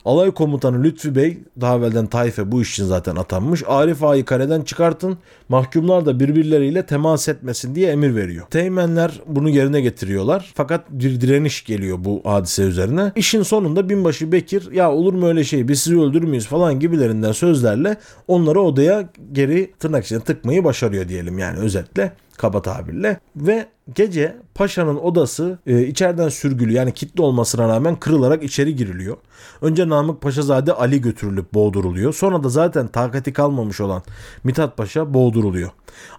Alay 0.05 0.31
komutanı 0.31 0.83
Lütfi 0.83 1.15
Bey 1.15 1.37
daha 1.61 1.77
evvelden 1.77 2.07
Tayfe 2.07 2.51
bu 2.51 2.61
iş 2.61 2.73
için 2.73 2.85
zaten 2.85 3.15
atanmış. 3.15 3.63
Arif 3.67 4.03
Ağa'yı 4.03 4.25
kareden 4.25 4.61
çıkartın 4.61 5.17
mahkumlar 5.49 6.05
da 6.05 6.19
birbirleriyle 6.19 6.85
temas 6.85 7.27
etmesin 7.27 7.75
diye 7.75 7.91
emir 7.91 8.15
veriyor. 8.15 8.45
Teğmenler 8.49 9.21
bunu 9.25 9.49
yerine 9.49 9.81
getiriyorlar. 9.81 10.51
Fakat 10.55 10.89
bir 10.89 11.21
direniş 11.21 11.65
geliyor 11.65 11.97
bu 12.01 12.21
hadise 12.25 12.63
üzerine. 12.63 13.11
İşin 13.15 13.43
sonunda 13.43 13.89
binbaşı 13.89 14.31
Bekir 14.31 14.71
ya 14.71 14.91
olur 14.91 15.13
mu 15.13 15.27
öyle 15.27 15.43
şey 15.43 15.67
biz 15.67 15.81
sizi 15.81 15.99
öldürür 15.99 16.27
müyüz 16.27 16.47
falan 16.47 16.79
gibilerinden 16.79 17.31
sözlerle 17.31 17.97
onları 18.27 18.61
odaya 18.61 19.09
geri 19.31 19.71
tırnak 19.79 20.05
içine 20.05 20.19
tıkmayı 20.19 20.63
başarıyor 20.63 21.07
diyelim 21.07 21.39
yani 21.39 21.59
özetle 21.59 22.11
kaba 22.37 22.61
tabirle 22.61 23.19
ve 23.35 23.67
gece 23.95 24.37
paşanın 24.55 24.95
odası 24.95 25.59
e, 25.67 25.81
içeriden 25.83 26.29
sürgülü 26.29 26.73
yani 26.73 26.93
kilitli 26.93 27.21
olmasına 27.21 27.67
rağmen 27.67 27.95
kırılarak 27.95 28.43
içeri 28.43 28.75
giriliyor. 28.75 29.17
Önce 29.61 29.89
Namık 29.89 30.21
Paşazade 30.21 30.73
Ali 30.73 31.01
götürülüp 31.01 31.53
boğduruluyor. 31.53 32.13
Sonra 32.13 32.43
da 32.43 32.49
zaten 32.49 32.87
takati 32.87 33.33
kalmamış 33.33 33.81
olan 33.81 34.03
Mithat 34.43 34.77
Paşa 34.77 35.13
boğduruluyor. 35.13 35.69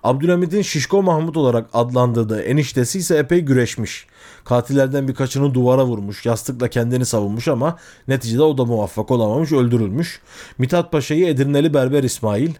Abdülhamid'in 0.03 0.63
Şişko 0.63 1.03
Mahmut 1.03 1.37
olarak 1.37 1.71
adlandırdığı 1.73 2.43
eniştesi 2.43 2.99
ise 2.99 3.17
epey 3.17 3.41
güreşmiş. 3.41 4.07
Katillerden 4.45 5.09
birkaçını 5.09 5.55
duvara 5.55 5.87
vurmuş, 5.87 6.27
yastıkla 6.27 6.69
kendini 6.69 7.07
savunmuş 7.07 7.49
ama 7.49 7.77
neticede 8.09 8.43
o 8.43 8.59
da 8.59 8.65
muvaffak 8.65 9.11
olamamış, 9.11 9.53
öldürülmüş. 9.53 10.21
Mithat 10.59 10.93
Paşa'yı 10.93 11.27
Edirneli 11.27 11.75
Berber 11.75 12.03
İsmail, 12.03 12.51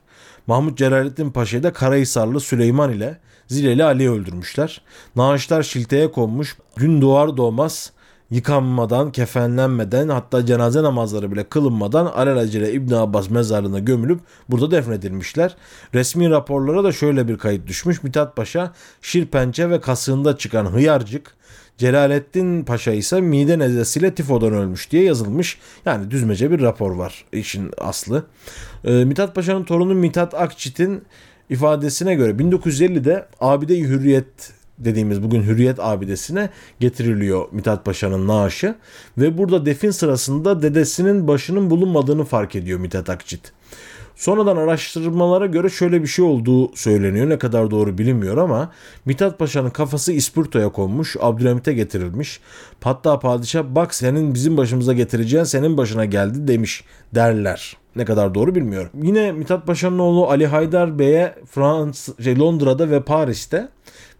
Mahmut 0.47 0.79
Celalettin 0.79 1.31
Paşa'yı 1.31 1.63
da 1.63 1.73
Karahisarlı 1.73 2.41
Süleyman 2.41 2.93
ile 2.93 3.19
Zileli 3.49 3.85
Ali 3.85 4.11
öldürmüşler. 4.11 4.81
Naaşlar 5.17 5.63
şilteye 5.63 6.11
konmuş. 6.11 6.57
Gün 6.77 7.03
doğar 7.03 7.37
doğmaz 7.37 7.93
yıkanmadan, 8.31 9.13
kefenlenmeden 9.13 10.09
hatta 10.09 10.47
cenaze 10.47 10.83
namazları 10.83 11.33
bile 11.33 11.45
kılınmadan 11.45 12.07
alelacele 12.07 12.73
İbn 12.73 12.95
Abbas 12.95 13.31
mezarlığına 13.31 13.79
gömülüp 13.79 14.21
burada 14.49 14.71
defnedilmişler. 14.71 15.57
Resmi 15.95 16.31
raporlara 16.31 16.85
da 16.85 16.93
şöyle 16.93 17.29
bir 17.29 17.39
kayıt 17.39 17.67
düşmüş. 17.67 18.03
Mithat 18.03 18.37
Paşa 18.37 18.73
şirpençe 19.03 19.71
ve 19.71 19.81
kasığında 19.81 20.37
çıkan 20.37 20.67
hıyarcık, 20.67 21.39
Celalettin 21.79 22.65
Paşa 22.65 22.93
ise 22.93 23.21
mide 23.21 23.59
nezlesiyle 23.59 24.15
tifodan 24.15 24.53
ölmüş 24.53 24.91
diye 24.91 25.05
yazılmış. 25.05 25.59
Yani 25.87 26.11
düzmece 26.11 26.51
bir 26.51 26.61
rapor 26.61 26.91
var 26.91 27.25
işin 27.33 27.71
aslı. 27.79 28.27
Ee, 28.85 29.05
Mithat 29.05 29.35
Paşa'nın 29.35 29.65
torunu 29.65 29.95
Mithat 29.95 30.35
Akçit'in 30.35 31.03
ifadesine 31.51 32.15
göre 32.15 32.33
1950'de 32.33 33.27
Abide-i 33.41 33.85
Hürriyet 33.85 34.53
dediğimiz 34.79 35.23
bugün 35.23 35.43
Hürriyet 35.43 35.81
abidesine 35.81 36.51
getiriliyor 36.81 37.49
Mithat 37.53 37.85
Paşa'nın 37.85 38.29
naaşı 38.29 38.75
ve 39.19 39.39
burada 39.39 39.67
defin 39.67 39.91
sırasında 39.91 40.63
dedesinin 40.63 41.29
başının 41.29 41.71
bulunmadığını 41.71 42.25
fark 42.25 42.55
ediyor 42.55 42.81
Mithat 42.81 43.11
Akçit. 43.11 43.53
Sonradan 44.19 44.57
araştırmalara 44.57 45.47
göre 45.47 45.69
şöyle 45.69 46.03
bir 46.03 46.07
şey 46.07 46.25
olduğu 46.25 46.77
söyleniyor. 46.77 47.29
Ne 47.29 47.39
kadar 47.39 47.71
doğru 47.71 47.99
bilinmiyor 47.99 48.37
ama 48.37 48.73
Mithat 49.05 49.39
Paşa'nın 49.39 49.71
kafası 49.71 50.13
İspirto'ya 50.13 50.69
konmuş, 50.69 51.17
Abdülhamit'e 51.21 51.73
getirilmiş. 51.73 52.41
Hatta 52.81 53.19
padişah 53.19 53.65
bak 53.65 53.95
senin 53.95 54.35
bizim 54.35 54.57
başımıza 54.57 54.93
getireceğin 54.93 55.45
senin 55.45 55.77
başına 55.77 56.05
geldi 56.05 56.49
demiş 56.49 56.85
derler. 57.15 57.77
Ne 57.97 58.05
kadar 58.05 58.35
doğru 58.35 58.55
bilmiyorum. 58.55 58.91
Yine 59.03 59.33
Mithat 59.33 59.67
Paşa'nın 59.67 59.99
oğlu 59.99 60.31
Ali 60.31 60.47
Haydar 60.47 60.99
Bey'e 60.99 61.35
Frans, 61.51 62.09
şey, 62.25 62.39
Londra'da 62.39 62.91
ve 62.91 63.03
Paris'te 63.03 63.69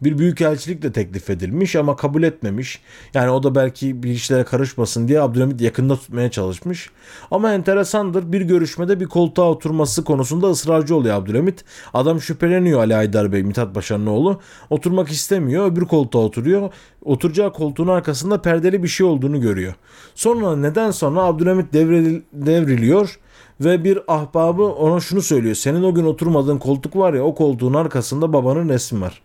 bir 0.03 0.19
büyükelçilik 0.19 0.83
de 0.83 0.93
teklif 0.93 1.31
edilmiş 1.31 1.77
ama 1.77 1.97
kabul 1.97 2.23
etmemiş. 2.23 2.81
Yani 3.15 3.31
o 3.31 3.43
da 3.43 3.55
belki 3.55 4.03
bir 4.03 4.11
işlere 4.11 4.45
karışmasın 4.45 5.09
diye 5.09 5.21
Abdülhamit 5.21 5.61
yakında 5.61 5.97
tutmaya 5.97 6.31
çalışmış. 6.31 6.91
Ama 7.31 7.53
enteresandır 7.53 8.33
bir 8.33 8.41
görüşmede 8.41 9.01
bir 9.01 9.07
koltuğa 9.07 9.51
oturması 9.51 10.05
konusunda 10.05 10.51
ısrarcı 10.51 10.97
oluyor 10.97 11.15
Abdülhamit. 11.15 11.65
Adam 11.95 12.21
şüpheleniyor 12.21 12.81
Ali 12.81 12.95
Haydar 12.95 13.33
Bey 13.33 13.43
Mithat 13.43 13.75
Paşa'nın 13.75 14.07
oğlu. 14.07 14.41
Oturmak 14.71 15.09
istemiyor 15.09 15.73
öbür 15.73 15.85
koltuğa 15.85 16.23
oturuyor. 16.23 16.73
Oturacağı 17.05 17.53
koltuğun 17.53 17.89
arkasında 17.89 18.43
perdeli 18.43 18.83
bir 18.83 18.89
şey 18.89 19.07
olduğunu 19.07 19.41
görüyor. 19.41 19.75
Sonra 20.15 20.57
neden 20.57 20.91
sonra 20.91 21.23
Abdülhamit 21.23 21.73
devril, 21.73 22.21
devriliyor 22.33 23.19
ve 23.61 23.85
bir 23.85 23.99
ahbabı 24.09 24.63
ona 24.63 25.01
şunu 25.01 25.23
söylüyor. 25.23 25.55
Senin 25.55 25.83
o 25.83 25.95
gün 25.95 26.05
oturmadığın 26.05 26.59
koltuk 26.59 26.97
var 26.97 27.15
ya 27.15 27.23
o 27.23 27.35
koltuğun 27.35 27.75
arkasında 27.75 28.33
babanın 28.33 28.69
resmi 28.69 29.01
var. 29.01 29.23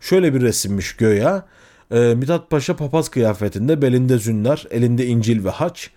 Şöyle 0.00 0.34
bir 0.34 0.40
resimmiş 0.40 0.96
göya. 0.96 1.46
E, 1.90 2.14
Mithat 2.14 2.50
Paşa 2.50 2.76
papaz 2.76 3.08
kıyafetinde 3.08 3.82
belinde 3.82 4.18
zünler, 4.18 4.66
elinde 4.70 5.06
incil 5.06 5.44
ve 5.44 5.50
haç 5.50 5.90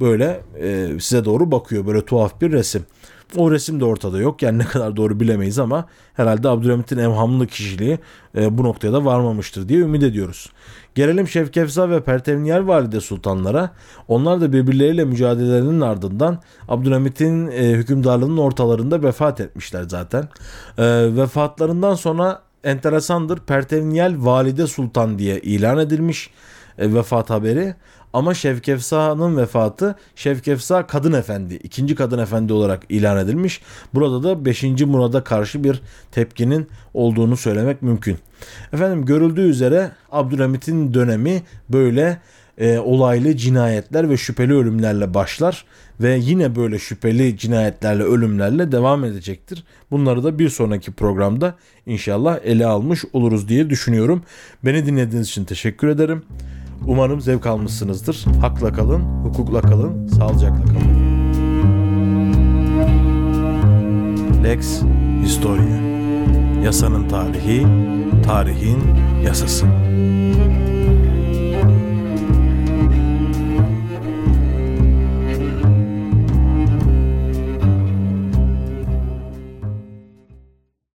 böyle 0.00 0.40
e, 0.60 0.88
size 1.00 1.24
doğru 1.24 1.50
bakıyor. 1.50 1.86
Böyle 1.86 2.04
tuhaf 2.04 2.40
bir 2.40 2.52
resim. 2.52 2.86
O 3.36 3.50
resim 3.50 3.80
de 3.80 3.84
ortada 3.84 4.18
yok. 4.18 4.42
Yani 4.42 4.58
ne 4.62 4.64
kadar 4.64 4.96
doğru 4.96 5.20
bilemeyiz 5.20 5.58
ama 5.58 5.88
herhalde 6.14 6.48
Abdülhamit'in 6.48 6.98
emhamlı 6.98 7.46
kişiliği 7.46 7.98
e, 8.36 8.58
bu 8.58 8.64
noktaya 8.64 8.92
da 8.92 9.04
varmamıştır 9.04 9.68
diye 9.68 9.80
ümit 9.80 10.02
ediyoruz. 10.02 10.50
Gelelim 10.94 11.28
Şevkefza 11.28 11.90
ve 11.90 12.00
Pertevniyel 12.00 12.66
Valide 12.66 13.00
Sultanlara. 13.00 13.70
Onlar 14.08 14.40
da 14.40 14.52
birbirleriyle 14.52 15.04
mücadelelerinin 15.04 15.80
ardından 15.80 16.42
Abdülhamit'in 16.68 17.46
e, 17.46 17.70
hükümdarlığının 17.70 18.36
ortalarında 18.36 19.02
vefat 19.02 19.40
etmişler 19.40 19.84
zaten. 19.88 20.28
E, 20.78 21.16
vefatlarından 21.16 21.94
sonra 21.94 22.45
enteresandır. 22.66 23.38
Pertevniyel 23.38 24.14
Valide 24.18 24.66
Sultan 24.66 25.18
diye 25.18 25.40
ilan 25.40 25.78
edilmiş 25.78 26.30
e, 26.78 26.94
vefat 26.94 27.30
haberi. 27.30 27.74
Ama 28.12 28.34
Şevkefsa'nın 28.34 29.36
vefatı 29.36 29.94
Şevkefsa 30.14 30.86
Kadın 30.86 31.12
Efendi, 31.12 31.54
ikinci 31.54 31.94
Kadın 31.94 32.18
Efendi 32.18 32.52
olarak 32.52 32.82
ilan 32.88 33.18
edilmiş. 33.18 33.62
Burada 33.94 34.22
da 34.22 34.44
5. 34.44 34.62
Murad'a 34.62 35.24
karşı 35.24 35.64
bir 35.64 35.82
tepkinin 36.12 36.68
olduğunu 36.94 37.36
söylemek 37.36 37.82
mümkün. 37.82 38.18
Efendim 38.72 39.04
görüldüğü 39.04 39.48
üzere 39.48 39.90
Abdülhamit'in 40.12 40.94
dönemi 40.94 41.42
böyle 41.68 42.18
e, 42.58 42.78
olaylı 42.78 43.36
cinayetler 43.36 44.10
ve 44.10 44.16
şüpheli 44.16 44.54
ölümlerle 44.54 45.14
başlar 45.14 45.64
ve 46.00 46.18
yine 46.22 46.56
böyle 46.56 46.78
şüpheli 46.78 47.38
cinayetlerle 47.38 48.02
ölümlerle 48.02 48.72
devam 48.72 49.04
edecektir. 49.04 49.64
Bunları 49.90 50.24
da 50.24 50.38
bir 50.38 50.48
sonraki 50.48 50.92
programda 50.92 51.54
inşallah 51.86 52.38
ele 52.44 52.66
almış 52.66 53.04
oluruz 53.12 53.48
diye 53.48 53.70
düşünüyorum. 53.70 54.22
Beni 54.64 54.86
dinlediğiniz 54.86 55.28
için 55.28 55.44
teşekkür 55.44 55.88
ederim. 55.88 56.22
Umarım 56.86 57.20
zevk 57.20 57.46
almışsınızdır. 57.46 58.24
Hakla 58.40 58.72
kalın, 58.72 59.00
hukukla 59.00 59.60
kalın, 59.60 60.06
sağlıcakla 60.06 60.64
kalın. 60.64 61.06
Lex 64.44 64.82
Historia 65.22 65.86
Yasanın 66.66 67.08
tarihi, 67.08 67.66
tarihin 68.26 68.78
yasası. 69.24 69.66